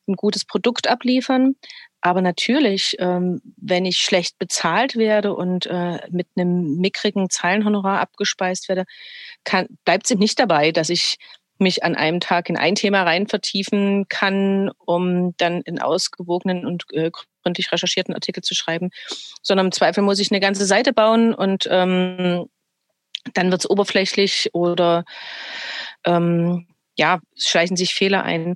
[0.07, 1.55] ein gutes Produkt abliefern.
[2.01, 8.69] Aber natürlich, ähm, wenn ich schlecht bezahlt werde und äh, mit einem mickrigen Zahlenhonorar abgespeist
[8.69, 8.85] werde,
[9.83, 11.17] bleibt es eben nicht dabei, dass ich
[11.57, 16.85] mich an einem Tag in ein Thema rein vertiefen kann, um dann in ausgewogenen und
[16.93, 17.11] äh,
[17.43, 18.91] gründlich recherchierten Artikel zu schreiben,
[19.41, 22.45] sondern im Zweifel muss ich eine ganze Seite bauen und ähm,
[23.33, 25.03] dann wird es oberflächlich oder
[26.05, 28.55] ähm, ja, schleichen sich Fehler ein.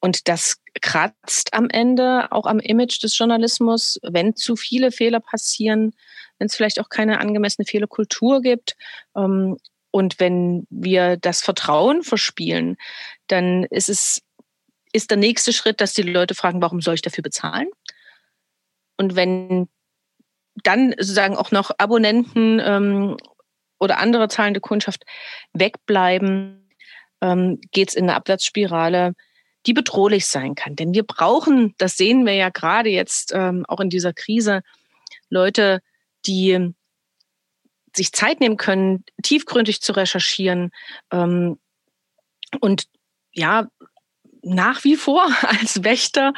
[0.00, 5.92] Und das kratzt am Ende auch am Image des Journalismus, wenn zu viele Fehler passieren,
[6.38, 8.76] wenn es vielleicht auch keine angemessene Fehlerkultur gibt.
[9.16, 9.56] Ähm,
[9.90, 12.76] und wenn wir das Vertrauen verspielen,
[13.26, 14.22] dann ist es,
[14.92, 17.68] ist der nächste Schritt, dass die Leute fragen, warum soll ich dafür bezahlen?
[18.96, 19.68] Und wenn
[20.64, 23.16] dann sozusagen auch noch Abonnenten ähm,
[23.78, 25.04] oder andere zahlende Kundschaft
[25.52, 26.68] wegbleiben,
[27.20, 29.14] ähm, geht es in eine Abwärtsspirale,
[29.66, 30.76] die bedrohlich sein kann.
[30.76, 34.62] Denn wir brauchen, das sehen wir ja gerade jetzt ähm, auch in dieser Krise,
[35.30, 35.80] Leute,
[36.26, 36.74] die
[37.94, 40.70] sich Zeit nehmen können, tiefgründig zu recherchieren
[41.10, 41.58] ähm,
[42.60, 42.84] und
[43.32, 43.68] ja,
[44.42, 46.32] nach wie vor als Wächter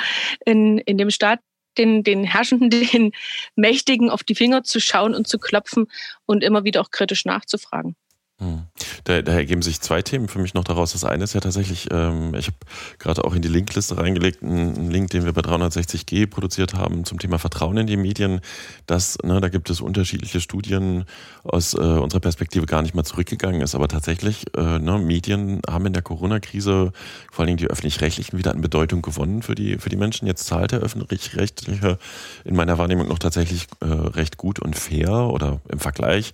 [0.44, 1.40] in, in dem Staat
[1.78, 3.12] den, den Herrschenden, den
[3.54, 5.86] Mächtigen auf die Finger zu schauen und zu klopfen
[6.26, 7.96] und immer wieder auch kritisch nachzufragen.
[8.40, 8.62] Hm.
[9.04, 10.92] Da, da ergeben sich zwei Themen für mich noch daraus.
[10.92, 12.56] Das eine ist ja tatsächlich, ähm, ich habe
[12.98, 17.18] gerade auch in die Linkliste reingelegt, einen Link, den wir bei 360G produziert haben zum
[17.18, 18.40] Thema Vertrauen in die Medien.
[18.86, 21.04] Das, ne, da gibt es unterschiedliche Studien
[21.44, 25.84] aus äh, unserer Perspektive gar nicht mal zurückgegangen ist, aber tatsächlich, äh, ne, Medien haben
[25.84, 26.92] in der Corona-Krise
[27.30, 30.26] vor allen Dingen die öffentlich-rechtlichen wieder an Bedeutung gewonnen für die für die Menschen.
[30.26, 31.98] Jetzt zahlt der öffentlich-rechtliche
[32.44, 36.32] in meiner Wahrnehmung noch tatsächlich äh, recht gut und fair oder im Vergleich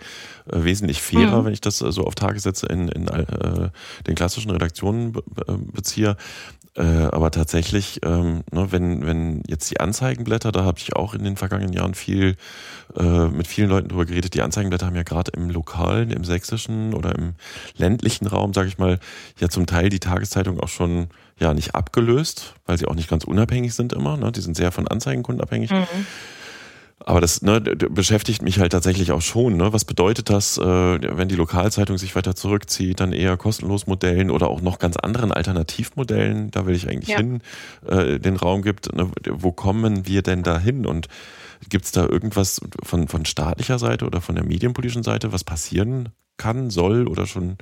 [0.51, 1.47] äh, wesentlich fairer, mhm.
[1.47, 3.71] wenn ich das äh, so auf Tagessätze in, in äh,
[4.07, 5.23] den klassischen Redaktionen be
[5.73, 6.17] beziehe.
[6.77, 11.25] Äh, aber tatsächlich, ähm, ne, wenn, wenn jetzt die Anzeigenblätter, da habe ich auch in
[11.25, 12.37] den vergangenen Jahren viel
[12.97, 16.93] äh, mit vielen Leuten drüber geredet, die Anzeigenblätter haben ja gerade im lokalen, im sächsischen
[16.93, 17.33] oder im
[17.79, 18.99] ländlichen Raum, sage ich mal,
[19.39, 23.25] ja zum Teil die Tageszeitung auch schon ja nicht abgelöst, weil sie auch nicht ganz
[23.25, 24.19] unabhängig sind immer.
[24.19, 24.31] Ne?
[24.33, 25.71] Die sind sehr von Anzeigenkunden abhängig.
[25.71, 25.87] Mhm.
[27.05, 29.57] Aber das ne, beschäftigt mich halt tatsächlich auch schon.
[29.57, 29.73] Ne?
[29.73, 34.49] Was bedeutet das, äh, wenn die Lokalzeitung sich weiter zurückzieht, dann eher kostenlos Modellen oder
[34.49, 37.19] auch noch ganz anderen Alternativmodellen, da will ich eigentlich ja.
[37.19, 37.43] hin,
[37.87, 38.95] äh, den Raum gibt.
[38.95, 39.11] Ne?
[39.29, 40.87] Wo kommen wir denn da hin?
[40.87, 41.09] Und
[41.69, 46.09] gibt es da irgendwas von, von staatlicher Seite oder von der medienpolitischen Seite, was passieren
[46.39, 47.57] kann, soll oder schon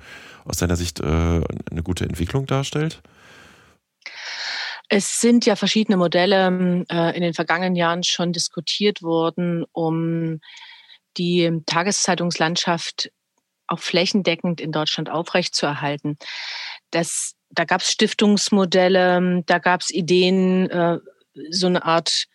[0.44, 3.02] aus deiner Sicht äh, eine gute Entwicklung darstellt?
[4.88, 10.40] Es sind ja verschiedene Modelle äh, in den vergangenen Jahren schon diskutiert worden, um
[11.16, 13.10] die Tageszeitungslandschaft
[13.66, 16.18] auch flächendeckend in Deutschland aufrechtzuerhalten.
[16.90, 20.98] Das, da gab es Stiftungsmodelle, da gab es Ideen, äh,
[21.50, 22.26] so eine Art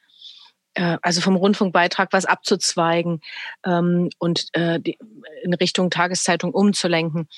[0.74, 3.22] äh, also vom Rundfunkbeitrag was abzuzweigen
[3.66, 7.30] ähm, und in Richtung Tageszeitung umzulenken.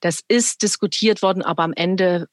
[0.00, 2.28] Das ist diskutiert worden, aber am Ende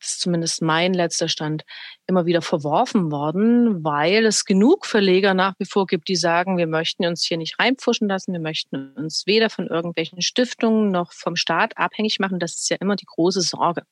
[0.00, 1.64] das ist zumindest mein letzter Stand,
[2.06, 6.66] immer wieder verworfen worden, weil es genug Verleger nach wie vor gibt, die sagen, wir
[6.66, 11.36] möchten uns hier nicht reinpfuschen lassen, wir möchten uns weder von irgendwelchen Stiftungen noch vom
[11.36, 12.38] Staat abhängig machen.
[12.38, 13.82] Das ist ja immer die große Sorge.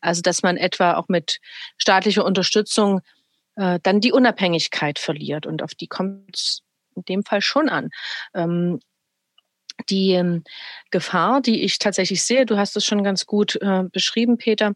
[0.00, 1.40] Also, dass man etwa auch mit
[1.76, 3.02] staatlicher Unterstützung
[3.56, 5.44] äh, dann die Unabhängigkeit verliert.
[5.44, 6.62] Und auf die kommt es
[6.96, 7.90] in dem Fall schon an.
[8.34, 8.80] Ähm,
[9.90, 10.42] die ähm,
[10.90, 14.74] Gefahr, die ich tatsächlich sehe, du hast es schon ganz gut äh, beschrieben, Peter,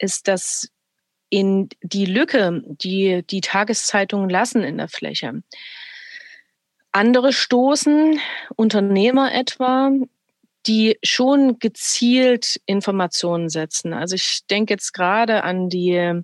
[0.00, 0.68] ist, dass
[1.28, 5.42] in die Lücke, die die Tageszeitungen lassen in der Fläche,
[6.92, 8.18] andere stoßen,
[8.56, 9.92] Unternehmer etwa,
[10.66, 13.92] die schon gezielt Informationen setzen.
[13.92, 16.22] Also ich denke jetzt gerade an die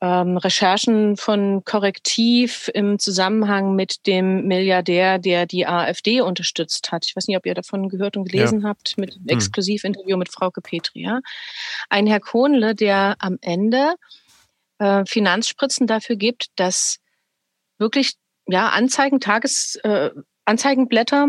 [0.00, 7.06] ähm, Recherchen von Korrektiv im Zusammenhang mit dem Milliardär, der die AfD unterstützt hat.
[7.06, 8.68] Ich weiß nicht, ob ihr davon gehört und gelesen ja.
[8.68, 9.28] habt, mit einem hm.
[9.28, 11.02] Exklusivinterview mit Frauke Petri.
[11.02, 11.20] Ja?
[11.88, 13.94] Ein Herr Kohnle, der am Ende
[14.78, 16.98] äh, Finanzspritzen dafür gibt, dass
[17.78, 18.14] wirklich
[18.46, 20.10] ja, Anzeigen, Tages, äh,
[20.44, 21.26] Anzeigenblätter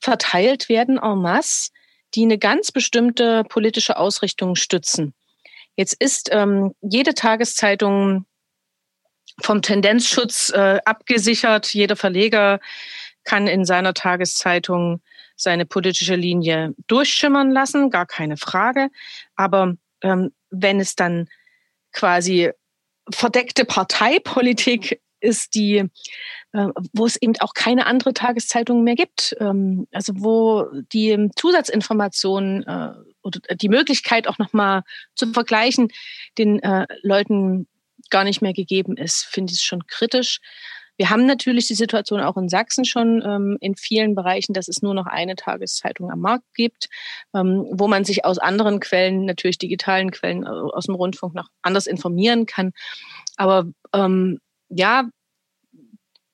[0.00, 1.70] verteilt werden en masse,
[2.14, 5.14] die eine ganz bestimmte politische Ausrichtung stützen.
[5.78, 8.26] Jetzt ist ähm, jede Tageszeitung
[9.40, 11.72] vom Tendenzschutz äh, abgesichert.
[11.72, 12.58] Jeder Verleger
[13.22, 15.00] kann in seiner Tageszeitung
[15.36, 18.88] seine politische Linie durchschimmern lassen, gar keine Frage.
[19.36, 21.28] Aber ähm, wenn es dann
[21.92, 22.50] quasi
[23.12, 25.84] verdeckte Parteipolitik ist, die,
[26.52, 32.62] äh, wo es eben auch keine andere Tageszeitung mehr gibt, ähm, also wo die Zusatzinformationen
[32.64, 34.82] äh, oder die Möglichkeit auch nochmal
[35.14, 35.88] zu vergleichen,
[36.38, 37.66] den äh, Leuten
[38.10, 40.40] gar nicht mehr gegeben ist, finde ich schon kritisch.
[40.98, 44.82] Wir haben natürlich die Situation auch in Sachsen schon ähm, in vielen Bereichen, dass es
[44.82, 46.88] nur noch eine Tageszeitung am Markt gibt,
[47.34, 51.48] ähm, wo man sich aus anderen Quellen, natürlich digitalen Quellen äh, aus dem Rundfunk noch
[51.62, 52.72] anders informieren kann.
[53.36, 55.08] Aber ähm, ja,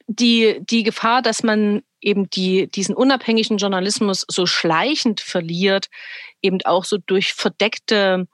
[0.06, 5.88] die, die Gefahr, dass man eben die, diesen unabhängigen Journalismus so schleichend verliert,
[6.42, 8.26] eben auch so durch verdeckte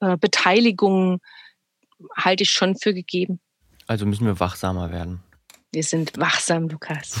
[0.00, 1.20] äh, Beteiligung
[2.16, 3.40] halte ich schon für gegeben.
[3.86, 5.22] Also müssen wir wachsamer werden.
[5.72, 7.18] Wir sind wachsam, Lukas.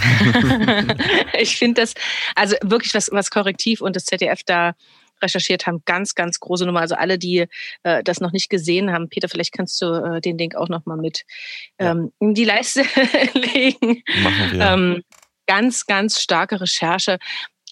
[1.38, 1.94] ich finde das,
[2.34, 4.74] also wirklich was, was Korrektiv und das ZDF da
[5.22, 6.80] recherchiert haben, ganz, ganz große Nummer.
[6.80, 7.46] Also alle, die
[7.82, 10.96] äh, das noch nicht gesehen haben, Peter, vielleicht kannst du äh, den Link auch nochmal
[10.96, 11.24] mit
[11.78, 12.82] ähm, in die Leiste
[13.34, 14.02] legen.
[14.22, 14.60] Machen wir.
[14.60, 15.02] Ähm,
[15.46, 17.18] ganz, ganz starke Recherche.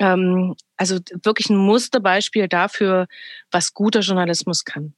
[0.01, 3.07] Ähm, also wirklich ein Musterbeispiel dafür,
[3.51, 4.95] was guter Journalismus kann.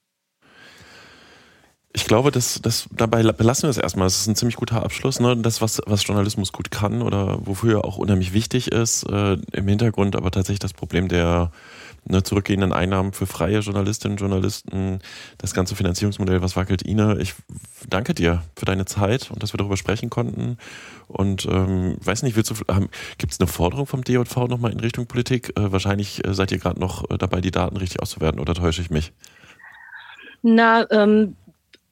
[1.96, 4.04] Ich glaube, das, das, dabei belassen wir es erstmal.
[4.04, 5.18] Das ist ein ziemlich guter Abschluss.
[5.18, 5.34] Ne?
[5.38, 10.14] Das, was, was Journalismus gut kann oder wofür auch unheimlich wichtig ist, äh, im Hintergrund
[10.14, 11.52] aber tatsächlich das Problem der
[12.04, 14.98] ne, zurückgehenden Einnahmen für freie Journalistinnen und Journalisten,
[15.38, 17.18] das ganze Finanzierungsmodell, was wackelt Ihnen?
[17.18, 17.32] Ich
[17.88, 20.58] danke dir für deine Zeit und dass wir darüber sprechen konnten.
[21.08, 22.36] Und ähm, weiß nicht,
[22.68, 25.58] ähm, gibt es eine Forderung vom DJV nochmal in Richtung Politik?
[25.58, 28.82] Äh, wahrscheinlich äh, seid ihr gerade noch äh, dabei, die Daten richtig auszuwerten oder täusche
[28.82, 29.14] ich mich?
[30.42, 31.36] Na, ähm,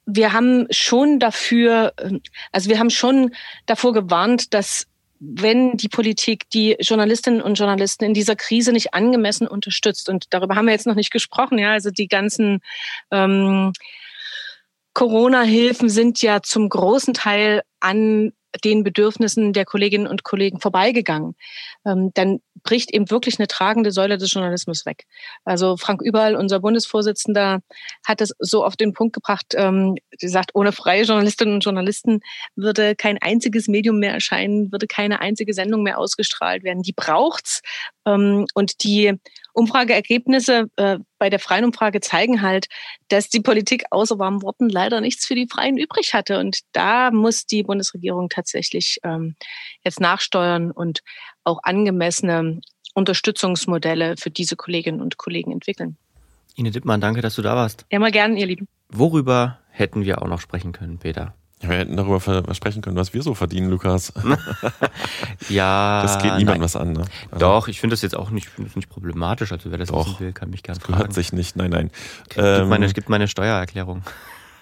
[0.05, 3.33] wir haben schon dafür, ähm, also wir haben schon
[3.65, 4.87] davor gewarnt, dass
[5.19, 10.55] wenn die Politik die Journalistinnen und Journalisten in dieser Krise nicht angemessen unterstützt, und darüber
[10.55, 12.59] haben wir jetzt noch nicht gesprochen, ja, also die ganzen
[13.11, 13.71] ähm,
[14.93, 18.33] Corona-Hilfen sind ja zum großen Teil an
[18.63, 21.35] den Bedürfnissen der Kolleginnen und Kollegen vorbeigegangen,
[21.85, 25.05] ähm, dann bricht eben wirklich eine tragende Säule des Journalismus weg.
[25.45, 27.59] Also Frank Überall, unser Bundesvorsitzender,
[28.05, 32.19] hat es so auf den Punkt gebracht, ähm, sagt, ohne freie Journalistinnen und Journalisten
[32.55, 36.81] würde kein einziges Medium mehr erscheinen, würde keine einzige Sendung mehr ausgestrahlt werden.
[36.81, 37.61] Die braucht's.
[38.05, 39.13] Ähm, und die
[39.55, 42.67] Umfrageergebnisse äh, bei der freien Umfrage zeigen halt,
[43.07, 46.39] dass die Politik außer warmen Worten leider nichts für die Freien übrig hatte.
[46.39, 49.35] Und da muss die Bundesregierung tatsächlich ähm,
[49.83, 51.01] jetzt nachsteuern und
[51.43, 52.59] auch angemessene
[52.93, 55.97] Unterstützungsmodelle für diese Kolleginnen und Kollegen entwickeln.
[56.55, 57.85] Ine Dittmann, danke, dass du da warst.
[57.91, 58.67] Ja, mal gern, ihr Lieben.
[58.89, 61.33] Worüber hätten wir auch noch sprechen können, Peter?
[61.67, 62.19] Wir hätten darüber
[62.53, 64.13] sprechen können, was wir so verdienen, Lukas.
[65.49, 66.01] ja.
[66.01, 67.05] Das geht niemand was an, ne?
[67.31, 69.51] Also Doch, ich finde das jetzt auch nicht, nicht problematisch.
[69.51, 70.93] Also wer das Doch, wissen will, kann mich gerne fragen.
[70.93, 71.91] Gehört sich nicht, nein, nein.
[72.29, 74.03] Gibt, ähm, meine, gibt meine Steuererklärung.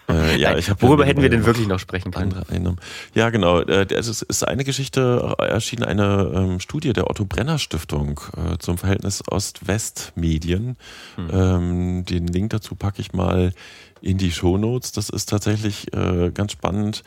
[0.09, 2.33] Äh, ja, ich Worüber hätten wir denn wirklich noch sprechen können?
[2.33, 2.75] Andere.
[3.13, 3.61] Ja, genau.
[3.61, 8.77] Äh, es ist eine Geschichte erschienen, eine ähm, Studie der Otto Brenner Stiftung äh, zum
[8.77, 10.77] Verhältnis Ost-West-Medien.
[11.15, 11.29] Hm.
[11.31, 13.53] Ähm, den Link dazu packe ich mal
[14.01, 14.91] in die Shownotes.
[14.91, 17.03] Das ist tatsächlich äh, ganz spannend.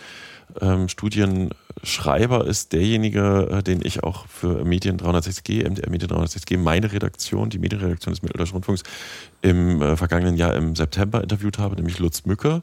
[0.60, 6.92] Ähm, Studienschreiber ist derjenige, äh, den ich auch für Medien 360G, MDR Medien 360G, meine
[6.92, 8.82] Redaktion, die Medienredaktion des Mitteldeutschen Rundfunks,
[9.42, 12.62] im äh, vergangenen Jahr im September interviewt habe, nämlich Lutz Mücke.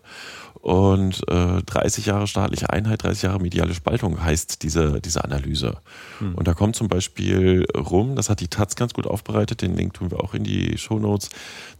[0.63, 5.75] Und äh, 30 Jahre staatliche Einheit, 30 Jahre mediale Spaltung heißt diese, diese Analyse.
[6.19, 6.35] Hm.
[6.35, 9.93] Und da kommt zum Beispiel rum, das hat die Taz ganz gut aufbereitet, den Link
[9.93, 11.29] tun wir auch in die Show Notes,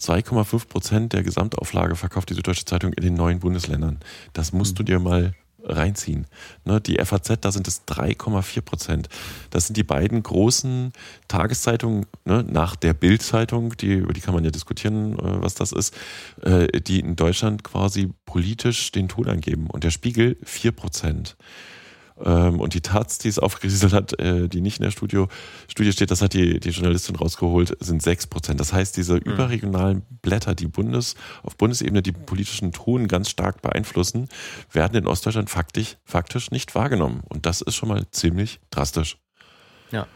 [0.02, 4.00] 2,5 Prozent der Gesamtauflage verkauft die Süddeutsche Zeitung in den neuen Bundesländern.
[4.34, 4.76] Das musst hm.
[4.76, 5.34] du dir mal
[5.64, 6.28] reinziehen.
[6.66, 9.10] Ne, die FAZ, da sind es 3,4 Prozent.
[9.50, 10.94] Das sind die beiden großen
[11.28, 15.72] Tageszeitungen ne, nach der Bild-Zeitung, die, über die kann man ja diskutieren, äh, was das
[15.72, 15.96] ist,
[16.42, 19.68] äh, die in Deutschland quasi politisch den Ton angeben.
[19.68, 21.36] Und der Spiegel 4 Prozent.
[22.24, 25.28] Ähm, und die Taz, die es aufgerieselt hat, äh, die nicht in der Studio,
[25.68, 28.60] Studie steht, das hat die, die Journalistin rausgeholt, sind sechs Prozent.
[28.60, 29.34] Das heißt, diese mhm.
[29.34, 34.30] überregionalen Blätter, die Bundes, auf Bundesebene die politischen Ton ganz stark beeinflussen,
[34.72, 37.22] werden in Ostdeutschland faktisch, faktisch nicht wahrgenommen.
[37.30, 39.18] Und das ist schon mal ziemlich drastisch.
[39.92, 40.08] Ja.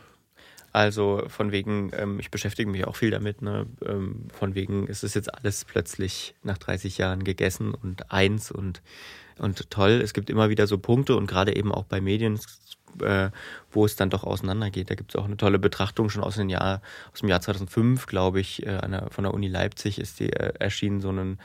[0.73, 3.65] Also von wegen, ähm, ich beschäftige mich auch viel damit, ne?
[3.83, 8.81] Ähm, von wegen, ist es jetzt alles plötzlich nach 30 Jahren gegessen und eins und
[9.39, 10.01] und toll.
[10.03, 12.39] Es gibt immer wieder so Punkte und gerade eben auch bei Medien,
[13.01, 13.29] äh,
[13.71, 14.89] wo es dann doch auseinandergeht.
[14.89, 16.81] Da gibt es auch eine tolle Betrachtung schon aus dem Jahr,
[17.13, 20.53] aus dem Jahr 2005, glaube ich, äh, einer, von der Uni Leipzig ist die äh,
[20.59, 21.39] erschienen, so ein,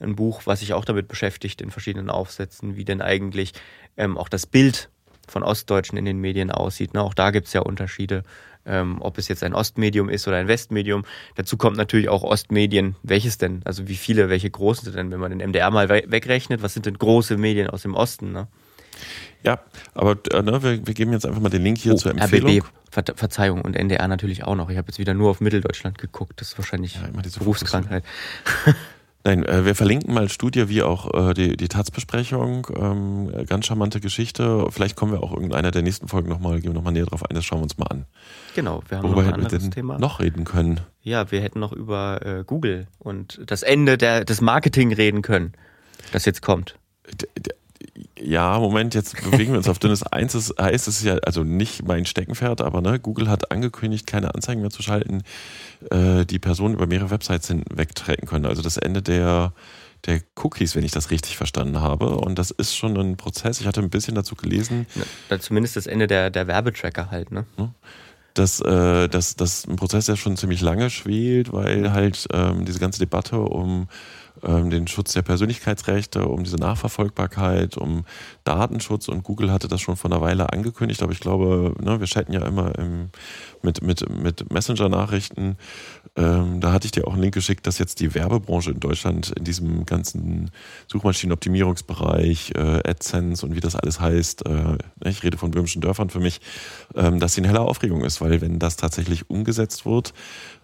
[0.00, 3.52] ein Buch, was sich auch damit beschäftigt in verschiedenen Aufsätzen, wie denn eigentlich
[3.96, 4.90] ähm, auch das Bild
[5.28, 6.94] von Ostdeutschen in den Medien aussieht.
[6.94, 7.02] Ne?
[7.02, 8.24] Auch da gibt es ja Unterschiede
[8.66, 11.04] ähm, ob es jetzt ein Ostmedium ist oder ein Westmedium.
[11.34, 12.96] Dazu kommt natürlich auch Ostmedien.
[13.02, 13.62] Welches denn?
[13.64, 16.62] Also wie viele, welche großen denn, wenn man den MDR mal we wegrechnet?
[16.62, 18.32] Was sind denn große Medien aus dem Osten?
[18.32, 18.48] Ne?
[19.42, 19.60] Ja,
[19.94, 22.50] aber äh, ne, wir, wir, geben jetzt einfach mal den Link hier oh, zur Empfehlung.
[22.50, 24.70] RBB, Ver Verzeihung, und NDR natürlich auch noch.
[24.70, 26.40] Ich habe jetzt wieder nur auf Mitteldeutschland geguckt.
[26.40, 27.08] Das ist wahrscheinlich ja,
[27.38, 28.04] Berufskrankheit.
[29.26, 32.66] Nein, äh, wir verlinken mal Studie wie auch äh, die, die Taz-Besprechung.
[32.76, 34.66] Ähm, ganz charmante Geschichte.
[34.70, 37.34] Vielleicht kommen wir auch irgendeiner der nächsten Folgen nochmal, gehen wir nochmal näher drauf ein.
[37.34, 38.04] Das schauen wir uns mal an.
[38.54, 39.98] Genau, wir haben Worüber noch ein anderes wir Thema.
[39.98, 40.80] noch reden können.
[41.00, 45.54] Ja, wir hätten noch über äh, Google und das Ende der, des Marketing reden können,
[46.12, 46.76] das jetzt kommt.
[47.18, 47.26] D
[48.18, 50.32] ja, Moment, jetzt bewegen wir uns auf dünnes Eins.
[50.32, 54.34] Das heißt, es ist ja also nicht mein Steckenpferd, aber ne, Google hat angekündigt, keine
[54.34, 55.22] Anzeigen mehr zu schalten,
[55.90, 58.46] äh, die Personen über mehrere Websites hinwegtracken können.
[58.46, 59.52] Also das Ende der,
[60.06, 62.16] der Cookies, wenn ich das richtig verstanden habe.
[62.16, 63.60] Und das ist schon ein Prozess.
[63.60, 64.86] Ich hatte ein bisschen dazu gelesen.
[65.30, 67.46] Ja, zumindest das Ende der, der Werbetracker halt, ne?
[68.34, 72.80] dass, äh, dass, dass ein Prozess ja schon ziemlich lange schwelt, weil halt ähm, diese
[72.80, 73.88] ganze Debatte um
[74.42, 78.04] ähm, den Schutz der Persönlichkeitsrechte, um diese Nachverfolgbarkeit, um
[78.44, 82.06] Datenschutz und Google hatte das schon vor einer Weile angekündigt, aber ich glaube, ne, wir
[82.06, 83.10] chatten ja immer im,
[83.62, 85.56] mit, mit, mit Messenger-Nachrichten.
[86.16, 89.30] Ähm, da hatte ich dir auch einen Link geschickt, dass jetzt die Werbebranche in Deutschland
[89.30, 90.50] in diesem ganzen
[90.88, 96.20] Suchmaschinenoptimierungsbereich, äh, AdSense und wie das alles heißt, äh, ich rede von böhmischen Dörfern für
[96.20, 96.40] mich,
[96.94, 100.12] ähm, dass sie in heller Aufregung ist, weil wenn das tatsächlich umgesetzt wird,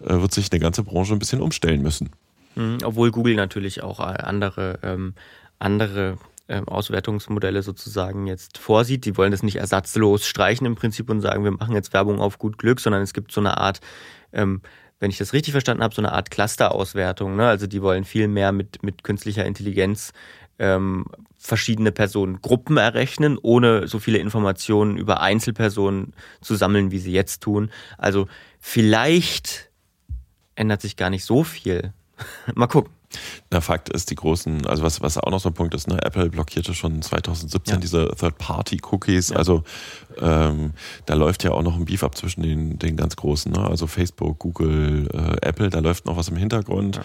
[0.01, 2.09] äh, wird sich eine ganze Branche ein bisschen umstellen müssen.
[2.55, 5.13] Mhm, obwohl Google natürlich auch äh, andere, ähm,
[5.59, 6.17] andere
[6.51, 9.05] ähm, Auswertungsmodelle sozusagen jetzt vorsieht.
[9.05, 12.39] Die wollen das nicht ersatzlos streichen im Prinzip und sagen, wir machen jetzt Werbung auf
[12.39, 13.79] gut Glück, sondern es gibt so eine Art,
[14.33, 14.61] ähm,
[14.99, 17.35] wenn ich das richtig verstanden habe, so eine Art Cluster-Auswertung.
[17.35, 17.47] Ne?
[17.47, 20.11] Also die wollen viel mehr mit, mit künstlicher Intelligenz
[20.59, 21.05] ähm,
[21.37, 27.71] verschiedene Personengruppen errechnen, ohne so viele Informationen über Einzelpersonen zu sammeln, wie sie jetzt tun.
[27.97, 28.27] Also
[28.59, 29.71] vielleicht
[30.55, 31.93] ändert sich gar nicht so viel
[32.55, 32.91] Mal gucken.
[33.49, 36.01] Na, Fakt ist, die großen, also was, was auch noch so ein Punkt ist, ne,
[36.01, 37.79] Apple blockierte schon 2017 ja.
[37.79, 39.29] diese Third-Party-Cookies.
[39.29, 39.35] Ja.
[39.35, 39.63] Also
[40.19, 40.71] ähm,
[41.05, 43.67] da läuft ja auch noch ein Beef ab zwischen den, den ganz großen, ne?
[43.67, 46.97] also Facebook, Google, äh, Apple, da läuft noch was im Hintergrund.
[46.97, 47.03] Ja.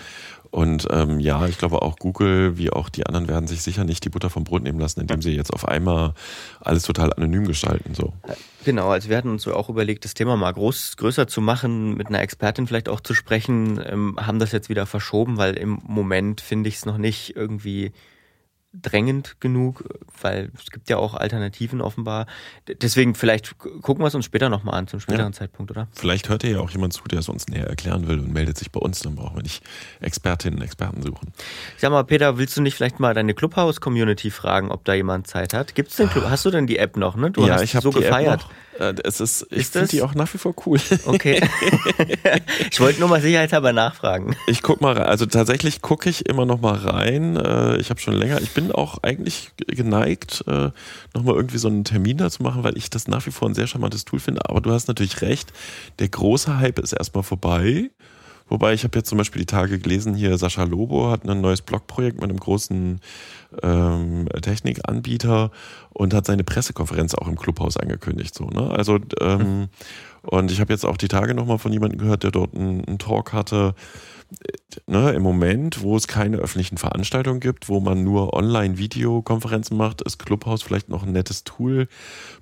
[0.57, 4.02] Und ähm, ja, ich glaube auch Google wie auch die anderen werden sich sicher nicht
[4.07, 6.14] die Butter vom Brot nehmen lassen, indem sie jetzt auf einmal
[6.61, 7.92] alles total anonym gestalten.
[7.92, 8.14] So.
[8.64, 12.07] Genau, also wir hatten uns auch überlegt, das Thema mal groß, größer zu machen, mit
[12.07, 16.40] einer Expertin vielleicht auch zu sprechen, ähm, haben das jetzt wieder verschoben, weil im Moment
[16.40, 17.92] finde ich es noch nicht irgendwie
[18.83, 19.85] drängend genug,
[20.20, 22.27] weil es gibt ja auch Alternativen offenbar.
[22.81, 25.39] Deswegen vielleicht gucken wir es uns später nochmal an, zum späteren ja.
[25.39, 25.89] Zeitpunkt, oder?
[25.93, 28.59] Vielleicht hört ihr ja auch jemand zu, der es uns näher erklären will und meldet
[28.59, 29.62] sich bei uns, dann brauchen wir nicht
[30.01, 31.33] Expertinnen und Experten suchen.
[31.77, 35.55] Sag mal, Peter, willst du nicht vielleicht mal deine Clubhouse-Community fragen, ob da jemand Zeit
[35.55, 35.74] hat?
[35.74, 36.24] Gibt's den Club?
[36.29, 37.31] Hast du denn die App noch, ne?
[37.31, 38.43] Du ja, hast ich so gefeiert.
[38.43, 38.66] App noch.
[38.79, 40.79] Äh, es ist, ich finde die auch nach wie vor cool.
[41.07, 41.41] Okay.
[42.70, 44.37] ich wollte nur mal sicherheitshalber nachfragen.
[44.47, 45.07] Ich guck mal rein.
[45.07, 47.37] Also tatsächlich gucke ich immer noch mal rein.
[47.37, 50.70] Äh, ich habe schon länger, ich bin auch eigentlich geneigt, äh,
[51.14, 53.49] noch mal irgendwie so einen Termin da zu machen, weil ich das nach wie vor
[53.49, 54.49] ein sehr charmantes Tool finde.
[54.49, 55.53] Aber du hast natürlich recht.
[55.99, 57.91] Der große Hype ist erstmal vorbei.
[58.49, 61.62] Wobei ich habe jetzt zum Beispiel die Tage gelesen, hier Sascha Lobo hat ein neues
[61.62, 63.01] Blogprojekt mit einem großen
[63.62, 65.51] ähm, Technikanbieter
[65.92, 68.34] und hat seine Pressekonferenz auch im Clubhaus angekündigt.
[68.34, 68.70] So, ne?
[68.70, 69.68] Also ähm, mhm.
[70.22, 72.99] und ich habe jetzt auch die Tage nochmal von jemandem gehört, der dort einen, einen
[72.99, 73.74] Talk hatte
[74.87, 80.18] ne, im Moment, wo es keine öffentlichen Veranstaltungen gibt, wo man nur Online-Videokonferenzen macht, ist
[80.18, 81.89] Clubhouse vielleicht noch ein nettes Tool.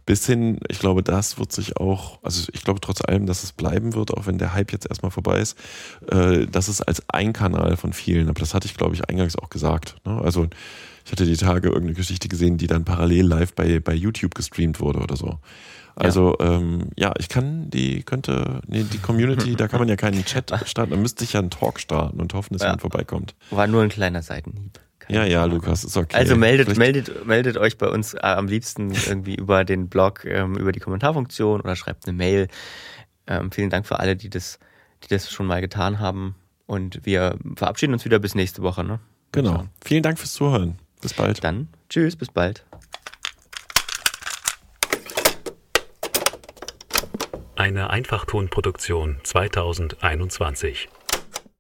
[0.07, 3.53] Bis hin, ich glaube, das wird sich auch, also ich glaube trotz allem, dass es
[3.53, 5.59] bleiben wird, auch wenn der Hype jetzt erstmal vorbei ist,
[6.11, 9.37] äh, dass es als ein Kanal von vielen, aber das hatte ich, glaube ich, eingangs
[9.37, 9.97] auch gesagt.
[10.05, 10.21] Ne?
[10.23, 10.49] Also
[11.05, 14.81] ich hatte die Tage irgendeine Geschichte gesehen, die dann parallel live bei, bei YouTube gestreamt
[14.81, 15.39] wurde oder so.
[15.97, 16.57] Also ja.
[16.57, 20.53] Ähm, ja, ich kann die könnte nee, die Community, da kann man ja keinen Chat
[20.67, 22.69] starten, da müsste ich ja einen Talk starten und hoffen, dass ja.
[22.69, 23.35] jemand vorbeikommt.
[23.51, 24.81] War nur ein kleiner Seitenhieb.
[24.99, 26.17] Keine ja, ja, Lukas, ist okay.
[26.17, 30.57] Also meldet, meldet, meldet euch bei uns äh, am liebsten irgendwie über den Blog, ähm,
[30.57, 32.49] über die Kommentarfunktion oder schreibt eine Mail.
[33.27, 34.59] Ähm, vielen Dank für alle, die das,
[35.03, 36.37] die das schon mal getan haben.
[36.67, 38.83] Und wir verabschieden uns wieder bis nächste Woche.
[38.83, 38.99] Ne?
[39.33, 39.65] Genau.
[39.85, 40.79] Vielen Dank fürs Zuhören.
[41.03, 41.45] Bis bald.
[41.45, 42.65] Dann tschüss, bis bald.
[47.57, 50.89] Eine Einfachtonproduktion 2021.